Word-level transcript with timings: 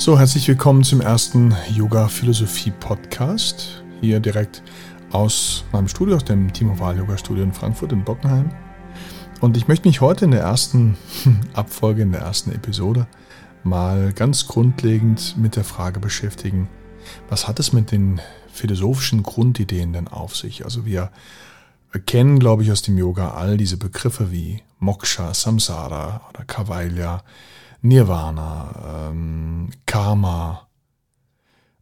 So, 0.00 0.18
herzlich 0.18 0.48
willkommen 0.48 0.82
zum 0.82 1.02
ersten 1.02 1.54
Yoga-Philosophie-Podcast. 1.74 3.84
Hier 4.00 4.18
direkt 4.18 4.62
aus 5.12 5.62
meinem 5.72 5.88
Studio, 5.88 6.16
aus 6.16 6.24
dem 6.24 6.50
Timo 6.54 6.78
Wahl 6.78 6.96
Yoga 6.96 7.18
Studio 7.18 7.44
in 7.44 7.52
Frankfurt 7.52 7.92
in 7.92 8.02
Bockenheim. 8.02 8.48
Und 9.42 9.58
ich 9.58 9.68
möchte 9.68 9.86
mich 9.86 10.00
heute 10.00 10.24
in 10.24 10.30
der 10.30 10.40
ersten 10.40 10.96
Abfolge, 11.52 12.00
in 12.00 12.12
der 12.12 12.22
ersten 12.22 12.50
Episode 12.50 13.08
mal 13.62 14.14
ganz 14.14 14.48
grundlegend 14.48 15.36
mit 15.36 15.54
der 15.54 15.64
Frage 15.64 16.00
beschäftigen, 16.00 16.70
was 17.28 17.46
hat 17.46 17.60
es 17.60 17.74
mit 17.74 17.92
den 17.92 18.22
philosophischen 18.50 19.22
Grundideen 19.22 19.92
denn 19.92 20.08
auf 20.08 20.34
sich? 20.34 20.64
Also 20.64 20.86
wir 20.86 21.10
erkennen, 21.92 22.38
glaube 22.38 22.62
ich, 22.62 22.72
aus 22.72 22.80
dem 22.80 22.96
Yoga 22.96 23.32
all 23.32 23.58
diese 23.58 23.76
Begriffe 23.76 24.32
wie 24.32 24.62
Moksha, 24.78 25.34
Samsara 25.34 26.22
oder 26.30 26.46
Kavailya, 26.46 27.22
Nirvana, 27.82 29.08
ähm, 29.10 29.70
Karma. 29.86 30.68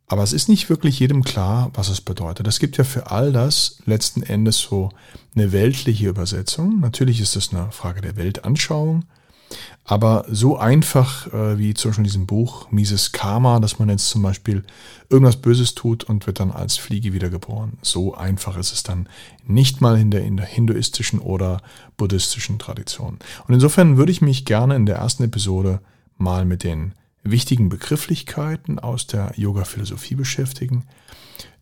Aber 0.06 0.22
es 0.22 0.32
ist 0.32 0.48
nicht 0.48 0.70
wirklich 0.70 0.98
jedem 0.98 1.22
klar, 1.22 1.70
was 1.74 1.88
es 1.88 2.00
bedeutet. 2.00 2.46
Es 2.46 2.60
gibt 2.60 2.78
ja 2.78 2.84
für 2.84 3.10
all 3.10 3.30
das 3.30 3.82
letzten 3.84 4.22
Endes 4.22 4.58
so 4.58 4.90
eine 5.34 5.52
weltliche 5.52 6.08
Übersetzung. 6.08 6.80
Natürlich 6.80 7.20
ist 7.20 7.36
es 7.36 7.52
eine 7.52 7.70
Frage 7.72 8.00
der 8.00 8.16
Weltanschauung. 8.16 9.04
Aber 9.84 10.26
so 10.28 10.58
einfach 10.58 11.32
äh, 11.32 11.58
wie 11.58 11.72
zum 11.72 11.90
Beispiel 11.90 12.02
in 12.02 12.10
diesem 12.10 12.26
Buch 12.26 12.70
Mises 12.70 13.12
Karma, 13.12 13.58
dass 13.58 13.78
man 13.78 13.88
jetzt 13.88 14.10
zum 14.10 14.20
Beispiel 14.20 14.64
irgendwas 15.08 15.36
Böses 15.36 15.74
tut 15.74 16.04
und 16.04 16.26
wird 16.26 16.40
dann 16.40 16.50
als 16.50 16.76
Fliege 16.76 17.14
wiedergeboren. 17.14 17.78
So 17.80 18.14
einfach 18.14 18.58
ist 18.58 18.72
es 18.72 18.82
dann 18.82 19.08
nicht 19.46 19.80
mal 19.80 19.98
in 19.98 20.10
der, 20.10 20.24
in 20.24 20.36
der 20.36 20.44
hinduistischen 20.44 21.20
oder 21.20 21.62
buddhistischen 21.96 22.58
Tradition. 22.58 23.18
Und 23.46 23.54
insofern 23.54 23.96
würde 23.96 24.12
ich 24.12 24.20
mich 24.20 24.44
gerne 24.44 24.76
in 24.76 24.84
der 24.84 24.96
ersten 24.96 25.24
Episode 25.24 25.80
mal 26.18 26.44
mit 26.44 26.64
den 26.64 26.92
wichtigen 27.22 27.70
Begrifflichkeiten 27.70 28.78
aus 28.78 29.06
der 29.06 29.32
Yoga-Philosophie 29.36 30.14
beschäftigen, 30.14 30.84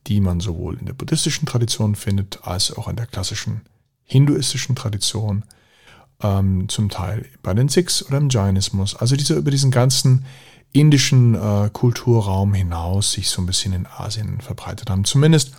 die 0.09 0.21
man 0.21 0.41
sowohl 0.41 0.79
in 0.79 0.87
der 0.87 0.95
buddhistischen 0.95 1.47
Tradition 1.47 1.95
findet 1.95 2.41
als 2.43 2.77
auch 2.77 2.89
in 2.89 2.97
der 2.97 3.07
klassischen 3.07 3.63
hinduistischen 4.05 4.77
Tradition 4.77 5.45
ähm, 6.23 6.69
zum 6.69 6.89
Teil 6.89 7.27
bei 7.43 7.55
den 7.55 7.69
Sikhs 7.69 8.05
oder 8.07 8.19
im 8.19 8.29
Jainismus. 8.29 8.95
Also 8.97 9.17
diese, 9.17 9.35
über 9.35 9.51
diesen 9.51 9.71
ganzen 9.71 10.25
indischen 10.73 11.35
äh, 11.35 11.71
Kulturraum 11.73 12.55
hinaus 12.55 13.13
sich 13.13 13.29
so 13.31 13.43
ein 13.43 13.47
bisschen 13.47 13.73
in 13.73 13.87
Asien 13.87 14.41
verbreitet 14.41 14.91
haben. 14.91 15.05
Zumindest 15.05 15.53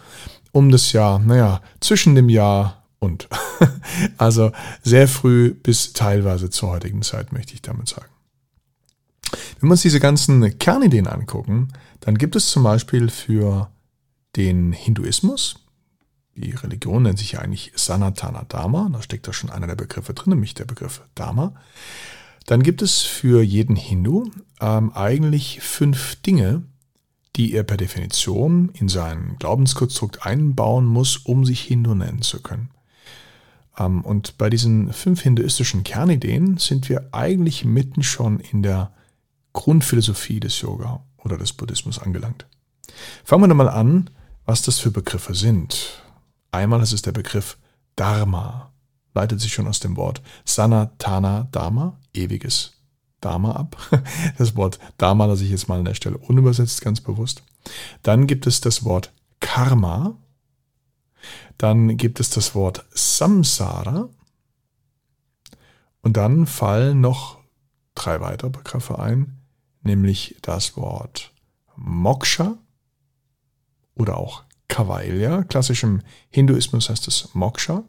um 0.51 0.71
das 0.71 0.91
Jahr, 0.91 1.19
naja, 1.19 1.61
zwischen 1.79 2.15
dem 2.15 2.29
Jahr 2.29 2.83
und. 2.99 3.27
also 4.17 4.51
sehr 4.83 5.07
früh 5.07 5.53
bis 5.53 5.93
teilweise 5.93 6.49
zur 6.49 6.69
heutigen 6.69 7.01
Zeit, 7.01 7.31
möchte 7.31 7.53
ich 7.53 7.61
damit 7.61 7.89
sagen. 7.89 8.09
Wenn 9.59 9.69
wir 9.69 9.73
uns 9.73 9.81
diese 9.81 9.99
ganzen 9.99 10.57
Kernideen 10.59 11.07
angucken, 11.07 11.69
dann 11.99 12.17
gibt 12.17 12.35
es 12.35 12.47
zum 12.47 12.63
Beispiel 12.63 13.09
für 13.09 13.69
den 14.35 14.71
Hinduismus, 14.71 15.66
die 16.37 16.51
Religion 16.51 17.03
nennt 17.03 17.19
sich 17.19 17.33
ja 17.33 17.39
eigentlich 17.39 17.71
Sanatana 17.75 18.43
Dharma, 18.47 18.89
da 18.91 19.01
steckt 19.01 19.27
da 19.27 19.33
schon 19.33 19.49
einer 19.49 19.67
der 19.67 19.75
Begriffe 19.75 20.13
drin, 20.13 20.31
nämlich 20.31 20.53
der 20.53 20.65
Begriff 20.65 21.01
Dharma. 21.15 21.53
Dann 22.45 22.63
gibt 22.63 22.81
es 22.81 23.01
für 23.01 23.41
jeden 23.41 23.75
Hindu 23.75 24.31
ähm, 24.61 24.91
eigentlich 24.93 25.59
fünf 25.61 26.15
Dinge, 26.21 26.63
die 27.35 27.53
er 27.53 27.63
per 27.63 27.77
Definition 27.77 28.69
in 28.73 28.87
sein 28.87 29.35
Glaubenskonstrukt 29.39 30.25
einbauen 30.25 30.85
muss, 30.85 31.17
um 31.17 31.45
sich 31.45 31.61
Hindu 31.61 31.93
nennen 31.93 32.21
zu 32.21 32.41
können. 32.41 32.69
Ähm, 33.77 34.01
und 34.01 34.37
bei 34.37 34.49
diesen 34.49 34.93
fünf 34.93 35.21
hinduistischen 35.21 35.83
Kernideen 35.83 36.57
sind 36.57 36.89
wir 36.89 37.09
eigentlich 37.13 37.65
mitten 37.65 38.03
schon 38.03 38.39
in 38.39 38.63
der 38.63 38.91
Grundphilosophie 39.53 40.39
des 40.39 40.61
Yoga 40.61 41.03
oder 41.17 41.37
des 41.37 41.53
Buddhismus 41.53 41.99
angelangt. 41.99 42.47
Fangen 43.23 43.49
wir 43.49 43.53
mal 43.53 43.69
an, 43.69 44.09
was 44.45 44.61
das 44.61 44.79
für 44.79 44.91
Begriffe 44.91 45.35
sind. 45.35 46.01
Einmal 46.51 46.81
ist 46.81 46.93
es 46.93 47.01
der 47.01 47.11
Begriff 47.11 47.57
Dharma, 47.95 48.71
leitet 49.13 49.41
sich 49.41 49.53
schon 49.53 49.67
aus 49.67 49.79
dem 49.79 49.97
Wort 49.97 50.21
Sanatana 50.45 51.47
Dharma, 51.51 51.99
ewiges 52.13 52.73
Dharma 53.21 53.51
ab. 53.51 53.77
Das 54.37 54.55
Wort 54.55 54.79
Dharma 54.97 55.25
lasse 55.25 55.43
ich 55.43 55.51
jetzt 55.51 55.67
mal 55.67 55.79
an 55.79 55.85
der 55.85 55.95
Stelle 55.95 56.17
unübersetzt, 56.17 56.81
ganz 56.81 57.01
bewusst. 57.01 57.43
Dann 58.03 58.27
gibt 58.27 58.47
es 58.47 58.61
das 58.61 58.85
Wort 58.85 59.13
Karma. 59.39 60.17
Dann 61.57 61.97
gibt 61.97 62.19
es 62.19 62.29
das 62.29 62.55
Wort 62.55 62.85
Samsara. 62.91 64.09
Und 66.01 66.15
dann 66.15 66.45
fallen 66.45 67.01
noch 67.01 67.39
drei 67.95 68.21
weitere 68.21 68.49
Begriffe 68.49 68.99
ein, 68.99 69.41
nämlich 69.81 70.37
das 70.41 70.77
Wort 70.77 71.33
Moksha 71.75 72.57
oder 73.95 74.17
auch 74.17 74.43
Kavailya. 74.67 75.43
Klassisch 75.43 75.83
im 75.83 76.01
Hinduismus 76.29 76.89
heißt 76.89 77.07
es 77.07 77.29
Moksha. 77.33 77.83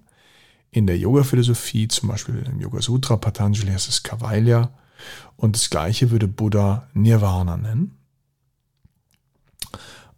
In 0.70 0.86
der 0.86 0.98
Yoga-Philosophie, 0.98 1.88
zum 1.88 2.10
Beispiel 2.10 2.44
im 2.46 2.60
Yoga 2.60 2.82
Sutra 2.82 3.16
Patanjali, 3.16 3.72
heißt 3.72 3.88
es 3.88 4.02
Kavailya. 4.02 4.70
Und 5.36 5.56
das 5.56 5.70
gleiche 5.70 6.10
würde 6.10 6.28
Buddha 6.28 6.88
Nirvana 6.92 7.56
nennen. 7.56 7.96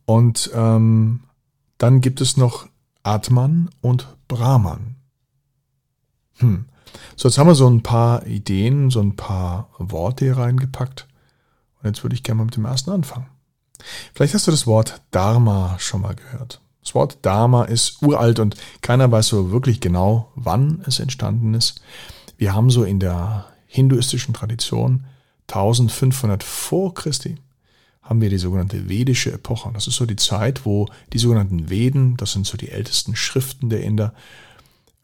Und 0.04 0.50
ähm, 0.54 1.20
dann 1.78 2.00
gibt 2.00 2.20
es 2.20 2.36
noch 2.36 2.68
Atman 3.02 3.70
und 3.80 4.16
Brahman. 4.28 4.96
Hm. 6.38 6.66
So, 7.16 7.28
jetzt 7.28 7.38
haben 7.38 7.46
wir 7.46 7.54
so 7.54 7.68
ein 7.68 7.82
paar 7.82 8.26
Ideen, 8.26 8.90
so 8.90 9.00
ein 9.00 9.14
paar 9.14 9.70
Worte 9.78 10.24
hier 10.24 10.36
reingepackt. 10.36 11.06
Und 11.76 11.86
jetzt 11.88 12.02
würde 12.02 12.14
ich 12.14 12.22
gerne 12.22 12.38
mal 12.38 12.44
mit 12.46 12.56
dem 12.56 12.64
ersten 12.64 12.90
anfangen. 12.90 13.28
Vielleicht 14.14 14.34
hast 14.34 14.46
du 14.46 14.50
das 14.50 14.66
Wort 14.66 15.00
Dharma 15.10 15.76
schon 15.78 16.02
mal 16.02 16.14
gehört. 16.14 16.60
Das 16.82 16.94
Wort 16.94 17.18
Dharma 17.22 17.64
ist 17.64 18.02
uralt 18.02 18.38
und 18.38 18.56
keiner 18.80 19.10
weiß 19.10 19.28
so 19.28 19.50
wirklich 19.50 19.80
genau, 19.80 20.30
wann 20.34 20.82
es 20.86 20.98
entstanden 20.98 21.54
ist. 21.54 21.82
Wir 22.38 22.54
haben 22.54 22.70
so 22.70 22.84
in 22.84 23.00
der 23.00 23.46
hinduistischen 23.66 24.34
Tradition 24.34 25.04
1500 25.48 26.42
vor 26.42 26.94
Christi 26.94 27.36
haben 28.02 28.20
wir 28.20 28.30
die 28.30 28.38
sogenannte 28.38 28.88
vedische 28.88 29.32
Epoche. 29.32 29.70
Das 29.72 29.86
ist 29.86 29.94
so 29.94 30.04
die 30.04 30.16
Zeit, 30.16 30.64
wo 30.64 30.86
die 31.12 31.18
sogenannten 31.18 31.70
Veden, 31.70 32.16
das 32.16 32.32
sind 32.32 32.44
so 32.46 32.56
die 32.56 32.70
ältesten 32.70 33.14
Schriften 33.14 33.68
der 33.68 33.82
Inder, 33.82 34.14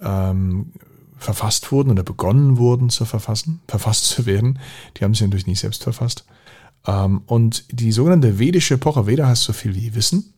ähm, 0.00 0.72
verfasst 1.16 1.70
wurden 1.72 1.91
oder 1.91 2.03
begonnen 2.03 2.59
wurden 2.59 2.91
zu 2.91 3.04
verfassen, 3.04 3.60
verfasst 3.69 4.06
zu 4.06 4.26
werden. 4.26 4.59
Die 4.97 5.04
haben 5.04 5.15
sie 5.15 5.25
natürlich 5.25 5.47
nicht 5.47 5.60
selbst 5.60 5.84
verfasst. 5.84 6.25
Ähm, 6.87 7.22
und 7.26 7.64
die 7.70 7.92
sogenannte 7.92 8.38
vedische 8.38 8.75
Epoche, 8.75 9.06
Veda 9.06 9.28
heißt 9.28 9.44
so 9.44 9.53
viel 9.53 9.75
wie 9.75 9.94
Wissen, 9.94 10.34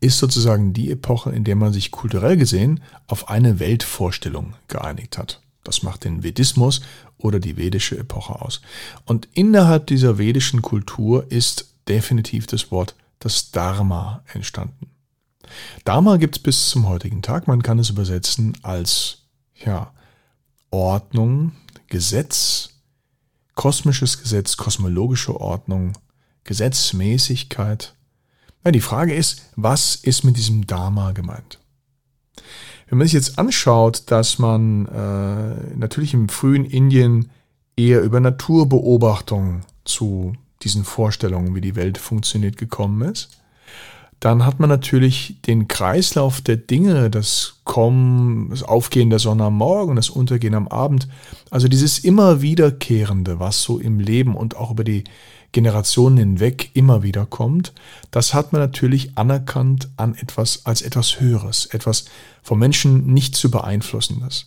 ist 0.00 0.18
sozusagen 0.18 0.72
die 0.72 0.90
Epoche, 0.90 1.30
in 1.30 1.44
der 1.44 1.56
man 1.56 1.72
sich 1.72 1.90
kulturell 1.90 2.36
gesehen 2.36 2.80
auf 3.06 3.28
eine 3.28 3.58
Weltvorstellung 3.58 4.54
geeinigt 4.68 5.18
hat. 5.18 5.40
Das 5.64 5.82
macht 5.82 6.04
den 6.04 6.22
Vedismus 6.22 6.80
oder 7.18 7.40
die 7.40 7.56
vedische 7.56 7.98
Epoche 7.98 8.40
aus. 8.40 8.60
Und 9.04 9.28
innerhalb 9.32 9.86
dieser 9.86 10.18
vedischen 10.18 10.62
Kultur 10.62 11.26
ist 11.30 11.74
definitiv 11.88 12.46
das 12.46 12.70
Wort 12.70 12.94
das 13.18 13.50
Dharma 13.50 14.22
entstanden. 14.32 14.90
Dharma 15.84 16.16
gibt 16.16 16.36
es 16.36 16.42
bis 16.42 16.70
zum 16.70 16.88
heutigen 16.88 17.22
Tag. 17.22 17.48
Man 17.48 17.62
kann 17.62 17.78
es 17.78 17.90
übersetzen 17.90 18.56
als 18.62 19.22
ja, 19.54 19.92
Ordnung, 20.70 21.52
Gesetz, 21.88 22.70
kosmisches 23.56 24.22
Gesetz, 24.22 24.56
kosmologische 24.56 25.40
Ordnung, 25.40 25.94
Gesetzmäßigkeit. 26.44 27.94
Ja, 28.64 28.70
die 28.70 28.80
Frage 28.80 29.14
ist, 29.14 29.42
was 29.56 29.96
ist 29.96 30.22
mit 30.22 30.36
diesem 30.36 30.66
Dharma 30.68 31.10
gemeint? 31.10 31.58
Wenn 32.88 32.98
man 32.98 33.06
sich 33.06 33.14
jetzt 33.14 33.38
anschaut, 33.38 34.04
dass 34.06 34.38
man 34.38 34.86
äh, 34.86 35.76
natürlich 35.76 36.14
im 36.14 36.28
frühen 36.28 36.64
Indien 36.64 37.30
eher 37.76 38.02
über 38.02 38.20
Naturbeobachtung 38.20 39.62
zu 39.84 40.34
diesen 40.62 40.84
Vorstellungen, 40.84 41.54
wie 41.54 41.60
die 41.60 41.74
Welt 41.74 41.98
funktioniert, 41.98 42.56
gekommen 42.56 43.02
ist, 43.10 43.30
dann 44.20 44.46
hat 44.46 44.60
man 44.60 44.70
natürlich 44.70 45.36
den 45.46 45.68
Kreislauf 45.68 46.40
der 46.40 46.56
Dinge, 46.56 47.10
das 47.10 47.60
Kommen, 47.64 48.48
das 48.50 48.62
Aufgehen 48.62 49.10
der 49.10 49.18
Sonne 49.18 49.44
am 49.44 49.56
Morgen, 49.56 49.96
das 49.96 50.08
Untergehen 50.08 50.54
am 50.54 50.68
Abend, 50.68 51.08
also 51.50 51.68
dieses 51.68 51.98
immer 51.98 52.40
wiederkehrende, 52.40 53.38
was 53.40 53.62
so 53.62 53.78
im 53.78 54.00
Leben 54.00 54.34
und 54.34 54.56
auch 54.56 54.70
über 54.70 54.84
die 54.84 55.04
Generationen 55.52 56.16
hinweg 56.16 56.70
immer 56.74 57.02
wieder 57.02 57.26
kommt, 57.26 57.72
das 58.10 58.34
hat 58.34 58.52
man 58.52 58.60
natürlich 58.60 59.16
anerkannt 59.16 59.90
an 59.96 60.14
etwas 60.14 60.66
als 60.66 60.82
etwas 60.82 61.20
Höheres, 61.20 61.66
etwas 61.66 62.06
vom 62.42 62.58
Menschen 62.58 63.12
nicht 63.12 63.36
zu 63.36 63.50
beeinflussendes. 63.50 64.46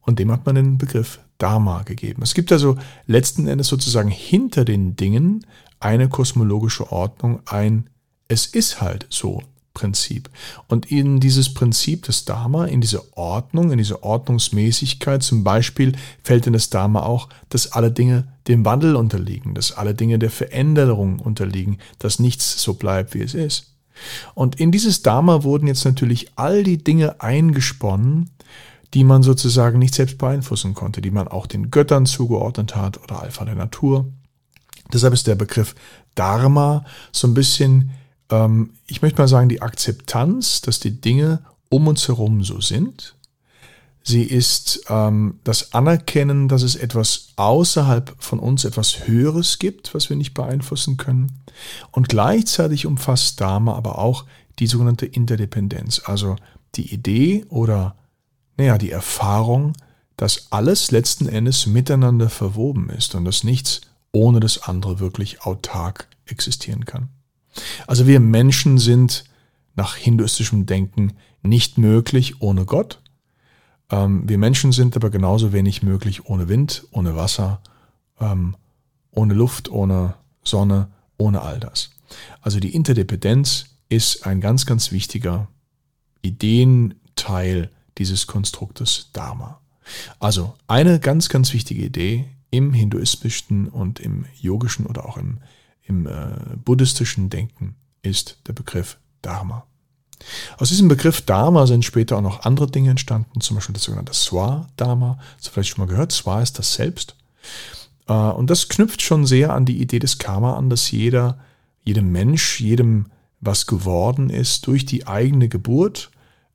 Und 0.00 0.18
dem 0.18 0.32
hat 0.32 0.44
man 0.46 0.56
den 0.56 0.78
Begriff 0.78 1.20
Dharma 1.38 1.82
gegeben. 1.82 2.22
Es 2.22 2.34
gibt 2.34 2.52
also 2.52 2.76
letzten 3.06 3.46
Endes 3.46 3.68
sozusagen 3.68 4.10
hinter 4.10 4.64
den 4.64 4.96
Dingen 4.96 5.46
eine 5.80 6.08
kosmologische 6.08 6.92
Ordnung, 6.92 7.40
ein 7.46 7.88
es 8.32 8.46
ist 8.46 8.80
halt 8.80 9.06
so. 9.10 9.42
Prinzip. 9.74 10.28
Und 10.68 10.90
in 10.92 11.18
dieses 11.18 11.54
Prinzip 11.54 12.02
des 12.04 12.26
Dharma, 12.26 12.66
in 12.66 12.82
diese 12.82 13.16
Ordnung, 13.16 13.72
in 13.72 13.78
diese 13.78 14.02
Ordnungsmäßigkeit 14.02 15.22
zum 15.22 15.44
Beispiel 15.44 15.92
fällt 16.22 16.46
in 16.46 16.52
das 16.52 16.68
Dharma 16.68 17.02
auch, 17.04 17.30
dass 17.48 17.72
alle 17.72 17.90
Dinge 17.90 18.28
dem 18.48 18.66
Wandel 18.66 18.96
unterliegen, 18.96 19.54
dass 19.54 19.72
alle 19.72 19.94
Dinge 19.94 20.18
der 20.18 20.30
Veränderung 20.30 21.20
unterliegen, 21.20 21.78
dass 21.98 22.18
nichts 22.18 22.62
so 22.62 22.74
bleibt, 22.74 23.14
wie 23.14 23.22
es 23.22 23.32
ist. 23.32 23.74
Und 24.34 24.60
in 24.60 24.72
dieses 24.72 25.00
Dharma 25.02 25.42
wurden 25.42 25.66
jetzt 25.66 25.84
natürlich 25.84 26.32
all 26.36 26.64
die 26.64 26.84
Dinge 26.84 27.22
eingesponnen, 27.22 28.30
die 28.94 29.04
man 29.04 29.22
sozusagen 29.22 29.78
nicht 29.78 29.94
selbst 29.94 30.18
beeinflussen 30.18 30.74
konnte, 30.74 31.00
die 31.00 31.10
man 31.10 31.28
auch 31.28 31.46
den 31.46 31.70
Göttern 31.70 32.04
zugeordnet 32.04 32.76
hat 32.76 33.02
oder 33.02 33.22
Alpha 33.22 33.44
der 33.46 33.54
Natur. 33.54 34.06
Deshalb 34.92 35.14
ist 35.14 35.26
der 35.26 35.34
Begriff 35.34 35.74
Dharma 36.14 36.84
so 37.10 37.26
ein 37.26 37.32
bisschen 37.32 37.92
ich 38.86 39.02
möchte 39.02 39.20
mal 39.20 39.28
sagen, 39.28 39.48
die 39.48 39.62
Akzeptanz, 39.62 40.62
dass 40.62 40.80
die 40.80 41.00
Dinge 41.00 41.44
um 41.68 41.88
uns 41.88 42.08
herum 42.08 42.42
so 42.44 42.60
sind. 42.60 43.14
Sie 44.04 44.22
ist 44.24 44.84
ähm, 44.88 45.38
das 45.44 45.74
Anerkennen, 45.74 46.48
dass 46.48 46.62
es 46.62 46.74
etwas 46.74 47.28
außerhalb 47.36 48.14
von 48.18 48.40
uns, 48.40 48.64
etwas 48.64 49.06
Höheres 49.06 49.58
gibt, 49.58 49.94
was 49.94 50.10
wir 50.10 50.16
nicht 50.16 50.34
beeinflussen 50.34 50.96
können. 50.96 51.40
Und 51.92 52.08
gleichzeitig 52.08 52.86
umfasst 52.86 53.40
Dharma 53.40 53.74
aber 53.74 53.98
auch 53.98 54.24
die 54.58 54.66
sogenannte 54.66 55.06
Interdependenz, 55.06 56.02
also 56.04 56.36
die 56.74 56.92
Idee 56.92 57.44
oder, 57.48 57.96
naja, 58.56 58.76
die 58.76 58.90
Erfahrung, 58.90 59.72
dass 60.16 60.48
alles 60.50 60.90
letzten 60.90 61.28
Endes 61.28 61.66
miteinander 61.66 62.28
verwoben 62.28 62.90
ist 62.90 63.14
und 63.14 63.24
dass 63.24 63.44
nichts 63.44 63.82
ohne 64.10 64.40
das 64.40 64.62
andere 64.64 65.00
wirklich 65.00 65.42
autark 65.42 66.08
existieren 66.26 66.84
kann. 66.84 67.08
Also 67.86 68.06
wir 68.06 68.20
Menschen 68.20 68.78
sind 68.78 69.24
nach 69.74 69.96
hinduistischem 69.96 70.66
Denken 70.66 71.14
nicht 71.42 71.78
möglich 71.78 72.40
ohne 72.40 72.64
Gott. 72.64 73.00
Ähm, 73.90 74.28
wir 74.28 74.38
Menschen 74.38 74.72
sind 74.72 74.96
aber 74.96 75.10
genauso 75.10 75.52
wenig 75.52 75.82
möglich 75.82 76.26
ohne 76.26 76.48
Wind, 76.48 76.86
ohne 76.90 77.16
Wasser, 77.16 77.60
ähm, 78.20 78.56
ohne 79.10 79.34
Luft, 79.34 79.70
ohne 79.70 80.14
Sonne, 80.44 80.88
ohne 81.18 81.42
all 81.42 81.60
das. 81.60 81.90
Also 82.40 82.60
die 82.60 82.74
Interdependenz 82.74 83.66
ist 83.88 84.26
ein 84.26 84.40
ganz, 84.40 84.66
ganz 84.66 84.92
wichtiger 84.92 85.48
Ideenteil 86.22 87.70
dieses 87.98 88.26
Konstruktes 88.26 89.10
Dharma. 89.12 89.60
Also 90.18 90.54
eine 90.66 91.00
ganz, 91.00 91.28
ganz 91.28 91.52
wichtige 91.52 91.84
Idee 91.84 92.26
im 92.50 92.72
hinduistischen 92.72 93.68
und 93.68 94.00
im 94.00 94.26
yogischen 94.40 94.86
oder 94.86 95.06
auch 95.06 95.16
im 95.16 95.38
im 95.84 96.06
äh, 96.06 96.56
buddhistischen 96.64 97.30
Denken 97.30 97.76
ist 98.02 98.38
der 98.46 98.52
Begriff 98.52 98.98
Dharma. 99.20 99.66
Aus 100.58 100.68
diesem 100.68 100.88
Begriff 100.88 101.20
Dharma 101.22 101.66
sind 101.66 101.84
später 101.84 102.16
auch 102.16 102.22
noch 102.22 102.44
andere 102.44 102.70
Dinge 102.70 102.90
entstanden, 102.90 103.40
zum 103.40 103.56
Beispiel 103.56 103.72
das 103.72 103.84
sogenannte 103.84 104.14
Swa-Dharma. 104.14 105.18
Das 105.38 105.48
vielleicht 105.48 105.70
schon 105.70 105.84
mal 105.84 105.90
gehört. 105.90 106.12
Swa 106.12 106.40
ist 106.40 106.58
das 106.58 106.74
Selbst. 106.74 107.16
Äh, 108.06 108.12
und 108.12 108.50
das 108.50 108.68
knüpft 108.68 109.02
schon 109.02 109.26
sehr 109.26 109.52
an 109.52 109.64
die 109.64 109.80
Idee 109.80 109.98
des 109.98 110.18
Karma 110.18 110.56
an, 110.56 110.70
dass 110.70 110.90
jeder, 110.90 111.38
jedem 111.82 112.12
Mensch, 112.12 112.60
jedem, 112.60 113.06
was 113.40 113.66
geworden 113.66 114.30
ist, 114.30 114.66
durch 114.66 114.86
die 114.86 115.06
eigene 115.06 115.48
Geburt 115.48 116.10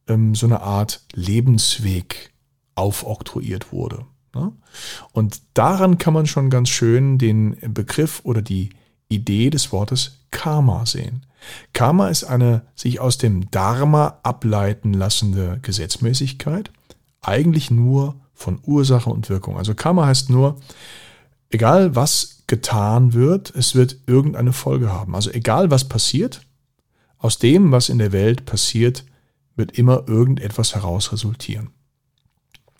ähm, 0.07 0.35
so 0.35 0.45
eine 0.45 0.61
Art 0.61 1.01
Lebensweg 1.13 2.31
aufoktroyiert 2.75 3.73
wurde. 3.73 4.05
Ne? 4.33 4.53
Und 5.11 5.41
daran 5.53 5.97
kann 5.97 6.13
man 6.13 6.27
schon 6.27 6.49
ganz 6.49 6.69
schön 6.69 7.17
den 7.17 7.57
Begriff 7.73 8.21
oder 8.23 8.41
die 8.41 8.69
Idee 9.09 9.49
des 9.49 9.71
Wortes 9.71 10.19
Karma 10.31 10.85
sehen. 10.85 11.25
Karma 11.73 12.09
ist 12.09 12.23
eine 12.23 12.63
sich 12.75 12.99
aus 12.99 13.17
dem 13.17 13.49
Dharma 13.51 14.19
ableiten 14.23 14.93
lassende 14.93 15.59
Gesetzmäßigkeit, 15.61 16.71
eigentlich 17.21 17.71
nur 17.71 18.15
von 18.33 18.59
Ursache 18.63 19.09
und 19.09 19.29
Wirkung. 19.29 19.57
Also 19.57 19.73
Karma 19.73 20.05
heißt 20.05 20.29
nur, 20.29 20.59
egal 21.49 21.95
was 21.95 22.43
getan 22.47 23.13
wird, 23.13 23.53
es 23.55 23.75
wird 23.75 23.97
irgendeine 24.07 24.53
Folge 24.53 24.91
haben. 24.91 25.15
Also 25.15 25.31
egal 25.31 25.71
was 25.71 25.87
passiert, 25.87 26.41
aus 27.17 27.39
dem, 27.39 27.71
was 27.71 27.89
in 27.89 27.97
der 27.97 28.11
Welt 28.11 28.45
passiert, 28.45 29.05
wird 29.55 29.71
immer 29.71 30.07
irgendetwas 30.07 30.75
heraus 30.75 31.11
resultieren. 31.11 31.71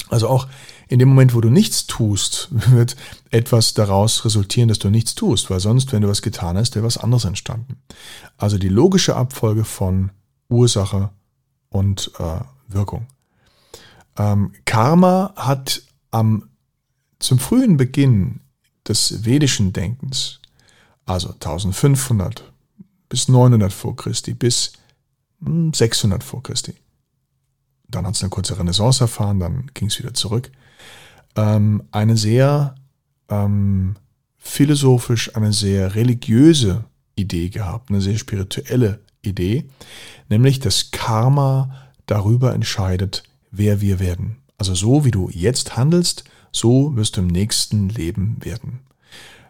Also 0.10 0.28
auch 0.28 0.48
in 0.88 1.00
dem 1.00 1.10
Moment, 1.10 1.34
wo 1.34 1.42
du 1.42 1.50
nichts 1.50 1.88
tust, 1.88 2.50
wird 2.52 2.96
etwas 3.30 3.74
daraus 3.74 4.26
resultieren, 4.26 4.70
dass 4.70 4.80
du 4.80 4.90
nichts 4.90 5.16
tust, 5.16 5.50
weil 5.50 5.60
sonst, 5.60 5.92
wenn 5.92 6.02
du 6.02 6.08
was 6.08 6.22
getan 6.22 6.58
hast, 6.58 6.76
wäre 6.76 6.86
was 6.86 6.98
anderes 6.98 7.26
entstanden. 7.26 7.78
Also 8.38 8.58
die 8.58 8.70
logische 8.70 9.16
Abfolge 9.16 9.64
von 9.64 10.12
Ursache 10.50 11.10
und 11.70 12.12
äh, 12.20 12.40
Wirkung. 12.68 13.08
Ähm, 14.18 14.54
Karma 14.66 15.34
hat 15.36 15.84
am, 16.12 16.50
zum 17.20 17.40
frühen 17.40 17.78
Beginn 17.78 18.42
des 18.88 19.26
vedischen 19.26 19.74
Denkens, 19.74 20.40
also 21.06 21.30
1500 21.30 22.52
bis 23.10 23.28
900 23.28 23.72
vor 23.72 23.96
Christi, 23.96 24.34
bis 24.34 24.74
600 25.40 26.22
hm, 26.22 26.28
vor 26.28 26.44
Christi, 26.44 26.74
dann 27.88 28.06
hat 28.06 28.16
es 28.16 28.22
eine 28.22 28.30
kurze 28.30 28.58
Renaissance 28.58 29.04
erfahren, 29.04 29.40
dann 29.40 29.72
ging 29.74 29.88
es 29.88 30.00
wieder 30.00 30.14
zurück. 30.14 30.52
Ähm, 31.36 31.84
eine 31.92 32.18
sehr 32.18 32.76
ähm, 33.30 33.96
philosophisch, 34.38 35.36
eine 35.36 35.54
sehr 35.54 35.96
religiöse 35.96 36.86
Idee 37.16 37.50
gehabt, 37.50 37.90
eine 37.90 38.02
sehr 38.02 38.18
spirituelle 38.18 39.00
Idee, 39.22 39.70
nämlich 40.30 40.60
dass 40.60 40.92
Karma 40.92 41.90
darüber 42.06 42.54
entscheidet, 42.54 43.24
wer 43.52 43.82
wir 43.82 44.00
werden. 44.00 44.38
Also 44.58 44.74
so 44.76 45.06
wie 45.06 45.12
du 45.12 45.30
jetzt 45.30 45.78
handelst, 45.78 46.24
so 46.52 46.96
wirst 46.96 47.18
du 47.18 47.22
im 47.22 47.28
nächsten 47.28 47.90
Leben 47.90 48.38
werden. 48.42 48.80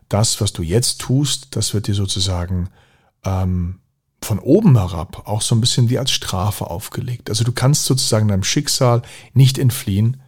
Das, 0.10 0.42
was 0.42 0.54
du 0.54 0.64
jetzt 0.64 1.00
tust, 1.00 1.56
das 1.56 1.74
wird 1.74 1.88
dir 1.88 1.94
sozusagen 1.94 2.70
ähm, 3.24 3.80
von 4.22 4.40
oben 4.40 4.78
herab 4.78 5.28
auch 5.28 5.42
so 5.42 5.56
ein 5.56 5.62
bisschen 5.62 5.90
wie 5.90 6.00
als 6.00 6.12
Strafe 6.12 6.70
aufgelegt. 6.70 7.30
Also 7.30 7.44
du 7.44 7.52
kannst 7.52 7.86
sozusagen 7.86 8.28
deinem 8.28 8.44
Schicksal 8.44 9.02
nicht 9.34 9.58
entfliehen. 9.58 10.22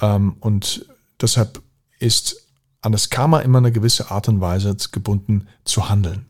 Ähm, 0.00 0.36
und 0.40 0.86
deshalb 1.20 1.62
ist 1.98 2.46
an 2.80 2.92
das 2.92 3.10
Karma 3.10 3.40
immer 3.40 3.58
eine 3.58 3.72
gewisse 3.72 4.10
Art 4.10 4.28
und 4.28 4.40
Weise 4.40 4.76
gebunden 4.92 5.48
zu 5.64 5.88
handeln. 5.88 6.26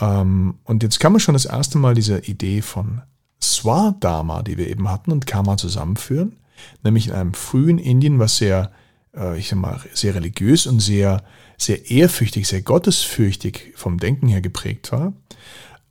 Ähm, 0.00 0.58
und 0.64 0.82
jetzt 0.82 1.00
kann 1.00 1.12
man 1.12 1.20
schon 1.20 1.34
das 1.34 1.46
erste 1.46 1.78
Mal 1.78 1.94
diese 1.94 2.18
Idee 2.20 2.62
von 2.62 3.02
Swadharma, 3.42 4.42
die 4.42 4.56
wir 4.56 4.68
eben 4.68 4.88
hatten, 4.88 5.10
und 5.10 5.26
Karma 5.26 5.56
zusammenführen. 5.56 6.36
Nämlich 6.82 7.08
in 7.08 7.14
einem 7.14 7.34
frühen 7.34 7.78
Indien, 7.78 8.18
was 8.18 8.36
sehr, 8.36 8.72
äh, 9.16 9.38
ich 9.38 9.48
sag 9.48 9.58
mal, 9.58 9.80
sehr 9.94 10.14
religiös 10.14 10.66
und 10.66 10.80
sehr, 10.80 11.24
sehr 11.56 11.90
ehrfürchtig, 11.90 12.46
sehr 12.46 12.62
gottesfürchtig 12.62 13.72
vom 13.74 13.98
Denken 13.98 14.28
her 14.28 14.40
geprägt 14.40 14.92
war 14.92 15.12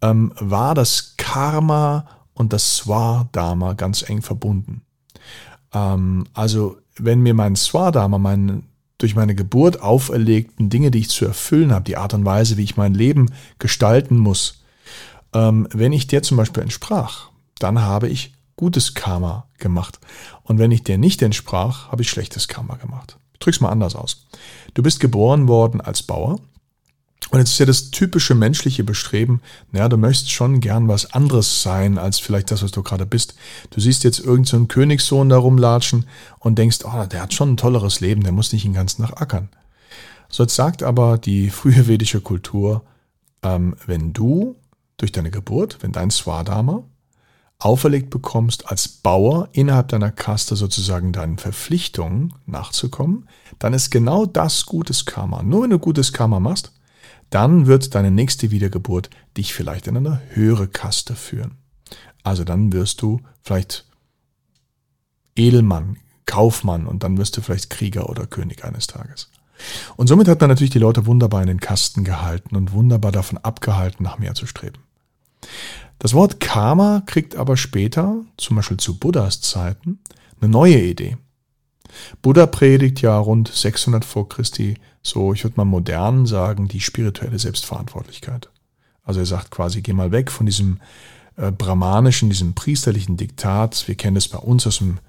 ähm, 0.02 0.34
war 0.40 0.76
das 0.76 1.16
Karma 1.18 2.06
und 2.34 2.54
das 2.54 2.78
Swadharma 2.78 3.74
ganz 3.74 4.08
eng 4.08 4.22
verbunden. 4.22 4.82
Ähm, 5.74 6.26
also 6.34 6.78
wenn 6.96 7.22
mir 7.22 7.34
mein 7.34 7.56
Swadharma, 7.56 8.18
mein 8.18 8.64
durch 8.98 9.16
meine 9.16 9.36
Geburt 9.36 9.82
auferlegten 9.82 10.70
Dinge, 10.70 10.92
die 10.92 11.00
ich 11.00 11.10
zu 11.10 11.26
erfüllen 11.26 11.72
habe, 11.72 11.86
die 11.86 11.98
Art 11.98 12.14
und 12.14 12.26
Weise, 12.26 12.58
wie 12.58 12.64
ich 12.64 12.78
mein 12.78 12.94
Leben 12.94 13.32
gestalten 13.60 14.18
muss, 14.18 14.64
ähm, 15.34 15.68
wenn 15.72 15.94
ich 15.94 16.08
der 16.08 16.24
zum 16.24 16.38
Beispiel 16.38 16.64
entsprach, 16.64 17.30
dann 17.60 17.82
habe 17.82 18.10
ich 18.10 18.34
gutes 18.56 18.96
Karma 18.96 19.48
gemacht. 19.60 20.00
Und 20.44 20.58
wenn 20.58 20.72
ich 20.72 20.84
der 20.84 20.98
nicht 20.98 21.22
entsprach, 21.22 21.92
habe 21.92 22.02
ich 22.02 22.10
schlechtes 22.10 22.48
Karma 22.48 22.76
gemacht. 22.76 23.18
Drück's 23.40 23.62
mal 23.62 23.70
anders 23.70 23.96
aus. 23.96 24.28
Du 24.74 24.82
bist 24.82 25.00
geboren 25.00 25.48
worden 25.48 25.80
als 25.80 26.02
Bauer, 26.02 26.40
und 27.30 27.40
jetzt 27.40 27.52
ist 27.52 27.60
ja 27.60 27.66
das 27.66 27.92
typische 27.92 28.36
menschliche 28.36 28.84
Bestreben, 28.84 29.42
naja, 29.72 29.90
du 29.90 29.98
möchtest 29.98 30.32
schon 30.32 30.62
gern 30.62 30.88
was 30.88 31.14
anderes 31.14 31.62
sein, 31.62 31.98
als 31.98 32.20
vielleicht 32.20 32.52
das, 32.52 32.64
was 32.64 32.72
du 32.72 32.84
gerade 32.84 33.06
bist. 33.06 33.36
Du 33.72 33.82
siehst 33.82 34.06
jetzt 34.06 34.20
irgendeinen 34.20 34.64
so 34.64 34.68
Königssohn 34.68 35.28
da 35.28 35.38
rumlatschen 35.38 36.06
und 36.40 36.58
denkst, 36.58 36.80
oh, 36.86 37.06
der 37.06 37.22
hat 37.22 37.34
schon 37.34 37.54
ein 37.54 37.58
tolleres 37.58 38.00
Leben, 38.00 38.24
der 38.24 38.32
muss 38.32 38.54
nicht 38.54 38.64
den 38.64 38.74
ganzen 38.74 39.06
Tag 39.06 39.22
ackern. 39.22 39.50
So 40.30 40.44
jetzt 40.44 40.56
sagt 40.56 40.84
aber 40.84 41.18
die 41.18 41.50
frühe 41.50 41.88
vedische 41.88 42.22
Kultur, 42.22 42.84
ähm, 43.44 43.76
wenn 43.86 44.14
du 44.14 44.56
durch 44.96 45.12
deine 45.12 45.32
Geburt, 45.32 45.80
wenn 45.82 45.92
dein 45.92 46.12
Swadharma 46.12 46.84
auferlegt 47.60 48.10
bekommst, 48.10 48.70
als 48.70 48.88
Bauer 48.88 49.50
innerhalb 49.52 49.90
deiner 49.90 50.12
Kaste 50.12 50.56
sozusagen 50.56 51.12
deinen 51.12 51.40
Verpflichtungen 51.40 52.34
nachzukommen, 52.46 53.28
dann 53.60 53.74
ist 53.74 53.90
genau 53.90 54.26
das 54.26 54.66
gutes 54.66 55.06
Karma. 55.06 55.42
Nur 55.44 55.64
wenn 55.64 55.72
du 55.72 55.80
gutes 55.80 56.14
Karma 56.14 56.40
machst, 56.40 56.72
dann 57.30 57.68
wird 57.68 57.96
deine 57.96 58.12
nächste 58.12 58.52
Wiedergeburt 58.52 59.10
dich 59.36 59.54
vielleicht 59.54 59.88
in 59.88 59.98
eine 59.98 60.22
höhere 60.30 60.68
Kaste 60.68 61.16
führen. 61.16 61.58
Also 62.24 62.44
dann 62.44 62.74
wirst 62.74 63.02
du 63.02 63.22
vielleicht 63.42 63.86
Edelmann, 65.36 65.98
Kaufmann 66.26 66.88
und 66.88 67.04
dann 67.04 67.18
wirst 67.18 67.38
du 67.38 67.42
vielleicht 67.42 67.70
Krieger 67.70 68.10
oder 68.10 68.26
König 68.28 68.66
eines 68.66 68.88
Tages. 68.88 69.30
Und 69.96 70.08
somit 70.08 70.28
hat 70.28 70.40
man 70.42 70.50
natürlich 70.50 70.72
die 70.72 70.80
Leute 70.80 71.06
wunderbar 71.06 71.42
in 71.42 71.48
den 71.48 71.60
Kasten 71.60 72.04
gehalten 72.04 72.56
und 72.56 72.74
wunderbar 72.74 73.12
davon 73.12 73.38
abgehalten, 73.40 74.04
nach 74.04 74.20
mehr 74.20 74.36
zu 74.36 74.46
streben. 74.46 74.80
Das 76.00 76.14
Wort 76.14 76.40
Karma 76.40 77.02
kriegt 77.06 77.36
aber 77.36 77.58
später, 77.58 78.24
zum 78.38 78.56
Beispiel 78.56 78.78
zu 78.78 79.00
Buddhas 79.00 79.42
Zeiten, 79.42 80.00
eine 80.40 80.52
neue 80.52 80.80
Idee. 80.80 81.18
Buddha 82.22 82.46
predigt 82.46 83.02
ja 83.02 83.18
rund 83.18 83.50
600 83.50 84.06
vor 84.06 84.30
Christi 84.30 84.76
so, 85.08 85.34
ich 85.34 85.44
würde 85.44 85.58
mal 85.58 85.66
modern 85.66 86.26
sagen, 86.26 86.68
die 86.68 86.82
spirituelle 86.82 87.40
Selbstverantwortlichkeit. 87.40 88.50
Also 89.04 89.22
er 89.22 89.26
sagt 89.26 89.52
quasi, 89.52 89.82
geh 89.82 89.94
mal 89.94 90.12
weg 90.12 90.30
von 90.30 90.46
diesem 90.46 90.80
äh, 91.38 91.52
brahmanischen, 91.52 92.30
diesem 92.30 92.56
priesterlichen 92.56 93.16
Diktat. 93.16 93.88
Wir 93.88 93.96
kennen 93.96 94.18
es 94.18 94.28
bei 94.28 94.38
uns 94.38 94.68
aus, 94.68 94.80
dem, 94.80 95.00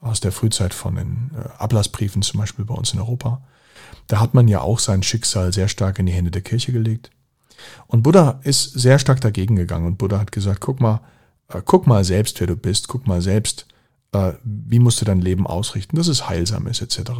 aus 0.00 0.20
der 0.20 0.30
Frühzeit 0.30 0.74
von 0.74 0.94
den 0.94 1.30
äh, 1.34 1.48
Ablassbriefen, 1.58 2.22
zum 2.22 2.38
Beispiel 2.38 2.64
bei 2.64 2.74
uns 2.74 2.92
in 2.92 3.00
Europa. 3.00 3.42
Da 4.06 4.20
hat 4.20 4.32
man 4.32 4.46
ja 4.46 4.60
auch 4.60 4.78
sein 4.78 5.02
Schicksal 5.02 5.52
sehr 5.52 5.66
stark 5.66 5.98
in 5.98 6.06
die 6.06 6.12
Hände 6.12 6.30
der 6.30 6.42
Kirche 6.42 6.72
gelegt. 6.72 7.10
Und 7.88 8.02
Buddha 8.02 8.38
ist 8.44 8.78
sehr 8.78 9.00
stark 9.00 9.20
dagegen 9.20 9.56
gegangen 9.56 9.86
und 9.86 9.98
Buddha 9.98 10.20
hat 10.20 10.30
gesagt, 10.30 10.60
guck 10.60 10.80
mal, 10.80 11.00
äh, 11.48 11.60
guck 11.64 11.88
mal 11.88 12.04
selbst, 12.04 12.38
wer 12.38 12.46
du 12.46 12.54
bist, 12.54 12.86
guck 12.86 13.08
mal 13.08 13.20
selbst, 13.20 13.66
wie 14.42 14.78
musst 14.78 15.00
du 15.00 15.04
dein 15.04 15.20
Leben 15.20 15.46
ausrichten, 15.46 15.96
dass 15.96 16.08
es 16.08 16.28
heilsam 16.28 16.66
ist, 16.66 16.80
etc. 16.80 17.10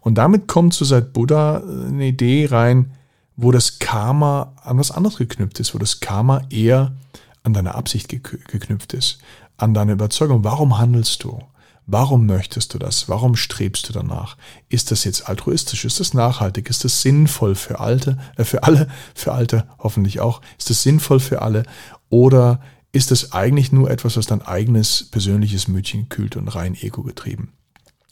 Und 0.00 0.16
damit 0.16 0.48
kommt 0.48 0.74
so 0.74 0.84
seit 0.84 1.12
Buddha 1.12 1.58
eine 1.58 2.06
Idee 2.06 2.48
rein, 2.50 2.92
wo 3.36 3.52
das 3.52 3.78
Karma 3.78 4.54
an 4.62 4.78
was 4.78 4.90
anderes 4.90 5.18
geknüpft 5.18 5.60
ist, 5.60 5.74
wo 5.74 5.78
das 5.78 6.00
Karma 6.00 6.42
eher 6.50 6.96
an 7.42 7.52
deine 7.52 7.74
Absicht 7.74 8.08
geknüpft 8.08 8.92
ist, 8.92 9.18
an 9.56 9.72
deine 9.72 9.92
Überzeugung. 9.92 10.42
Warum 10.42 10.78
handelst 10.78 11.22
du? 11.22 11.40
Warum 11.88 12.26
möchtest 12.26 12.74
du 12.74 12.78
das? 12.78 13.08
Warum 13.08 13.36
strebst 13.36 13.88
du 13.88 13.92
danach? 13.92 14.36
Ist 14.68 14.90
das 14.90 15.04
jetzt 15.04 15.28
altruistisch? 15.28 15.84
Ist 15.84 16.00
das 16.00 16.14
nachhaltig? 16.14 16.68
Ist 16.68 16.82
das 16.82 17.02
sinnvoll 17.02 17.54
für 17.54 17.78
Alte, 17.78 18.18
äh, 18.36 18.42
für 18.42 18.64
alle, 18.64 18.88
für 19.14 19.32
Alte 19.32 19.68
hoffentlich 19.78 20.18
auch? 20.18 20.40
Ist 20.58 20.68
das 20.68 20.82
sinnvoll 20.82 21.20
für 21.20 21.42
alle? 21.42 21.62
Oder 22.08 22.60
ist 22.96 23.12
es 23.12 23.32
eigentlich 23.32 23.72
nur 23.72 23.90
etwas, 23.90 24.16
was 24.16 24.26
dein 24.26 24.40
eigenes 24.40 25.04
persönliches 25.10 25.68
Mütchen 25.68 26.08
kühlt 26.08 26.34
und 26.36 26.48
rein 26.48 26.74
ego 26.80 27.02
getrieben. 27.02 27.52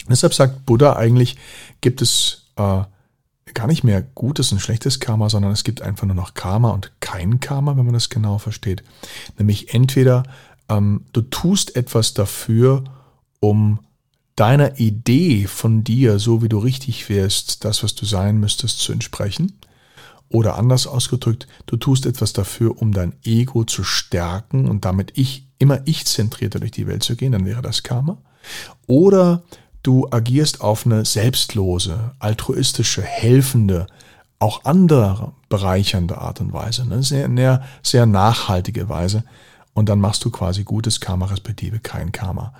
Deshalb 0.08 0.34
sagt 0.34 0.66
Buddha 0.66 0.96
eigentlich, 0.96 1.36
gibt 1.80 2.02
es 2.02 2.50
äh, 2.56 2.82
gar 3.54 3.66
nicht 3.66 3.82
mehr 3.82 4.02
gutes 4.02 4.52
und 4.52 4.60
schlechtes 4.60 5.00
Karma, 5.00 5.30
sondern 5.30 5.52
es 5.52 5.64
gibt 5.64 5.80
einfach 5.80 6.06
nur 6.06 6.14
noch 6.14 6.34
Karma 6.34 6.70
und 6.70 6.92
kein 7.00 7.40
Karma, 7.40 7.76
wenn 7.78 7.86
man 7.86 7.94
das 7.94 8.10
genau 8.10 8.36
versteht. 8.36 8.84
Nämlich 9.38 9.72
entweder 9.72 10.24
ähm, 10.68 11.06
du 11.14 11.22
tust 11.22 11.76
etwas 11.76 12.12
dafür, 12.12 12.84
um 13.40 13.80
deiner 14.36 14.78
Idee 14.78 15.46
von 15.46 15.82
dir, 15.82 16.18
so 16.18 16.42
wie 16.42 16.48
du 16.50 16.58
richtig 16.58 17.08
wärst, 17.08 17.64
das, 17.64 17.82
was 17.82 17.94
du 17.94 18.04
sein 18.04 18.38
müsstest, 18.38 18.80
zu 18.80 18.92
entsprechen. 18.92 19.58
Oder 20.28 20.56
anders 20.56 20.86
ausgedrückt, 20.86 21.46
du 21.66 21.76
tust 21.76 22.06
etwas 22.06 22.32
dafür, 22.32 22.80
um 22.80 22.92
dein 22.92 23.14
Ego 23.24 23.64
zu 23.64 23.84
stärken 23.84 24.68
und 24.68 24.84
damit 24.84 25.12
ich 25.16 25.46
immer 25.58 25.80
ich-zentrierter 25.84 26.58
durch 26.58 26.72
die 26.72 26.86
Welt 26.86 27.02
zu 27.02 27.16
gehen, 27.16 27.32
dann 27.32 27.46
wäre 27.46 27.62
das 27.62 27.82
Karma. 27.82 28.18
Oder 28.86 29.42
du 29.82 30.08
agierst 30.10 30.60
auf 30.60 30.86
eine 30.86 31.04
selbstlose, 31.04 32.12
altruistische, 32.18 33.02
helfende, 33.02 33.86
auch 34.38 34.64
andere 34.64 35.32
bereichernde 35.48 36.18
Art 36.18 36.40
und 36.40 36.52
Weise, 36.52 36.82
eine 36.82 37.02
sehr, 37.02 37.30
sehr, 37.34 37.62
sehr 37.82 38.06
nachhaltige 38.06 38.88
Weise. 38.88 39.24
Und 39.72 39.88
dann 39.88 40.00
machst 40.00 40.24
du 40.24 40.30
quasi 40.30 40.64
gutes 40.64 41.00
Karma, 41.00 41.26
respektive 41.26 41.78
kein 41.78 42.12
Karma. 42.12 42.52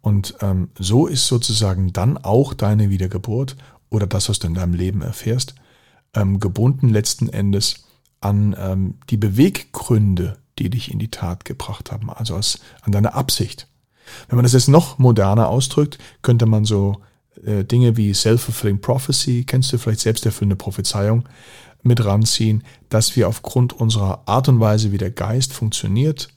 Und 0.00 0.34
ähm, 0.40 0.68
so 0.78 1.06
ist 1.06 1.26
sozusagen 1.26 1.92
dann 1.92 2.18
auch 2.18 2.54
deine 2.54 2.90
Wiedergeburt 2.90 3.56
oder 3.90 4.06
das, 4.06 4.28
was 4.28 4.38
du 4.38 4.48
in 4.48 4.54
deinem 4.54 4.74
Leben 4.74 5.02
erfährst, 5.02 5.54
ähm, 6.14 6.40
gebunden 6.40 6.88
letzten 6.88 7.28
Endes 7.28 7.84
an 8.20 8.56
ähm, 8.58 8.94
die 9.10 9.16
Beweggründe, 9.16 10.38
die 10.58 10.70
dich 10.70 10.90
in 10.90 10.98
die 10.98 11.10
Tat 11.10 11.44
gebracht 11.44 11.92
haben, 11.92 12.10
also 12.10 12.36
als, 12.36 12.60
an 12.82 12.92
deine 12.92 13.14
Absicht. 13.14 13.68
Wenn 14.28 14.36
man 14.36 14.44
das 14.44 14.52
jetzt 14.52 14.68
noch 14.68 14.98
moderner 14.98 15.48
ausdrückt, 15.48 15.98
könnte 16.22 16.46
man 16.46 16.64
so 16.64 17.00
äh, 17.44 17.64
Dinge 17.64 17.96
wie 17.96 18.14
Self-Fulfilling 18.14 18.80
Prophecy, 18.80 19.44
kennst 19.44 19.72
du 19.72 19.78
vielleicht 19.78 20.00
selbsterfüllende 20.00 20.56
Prophezeiung, 20.56 21.28
mit 21.82 22.04
ranziehen, 22.04 22.64
dass 22.88 23.14
wir 23.14 23.28
aufgrund 23.28 23.74
unserer 23.74 24.22
Art 24.26 24.48
und 24.48 24.58
Weise, 24.58 24.90
wie 24.90 24.98
der 24.98 25.10
Geist 25.10 25.52
funktioniert, 25.52 26.28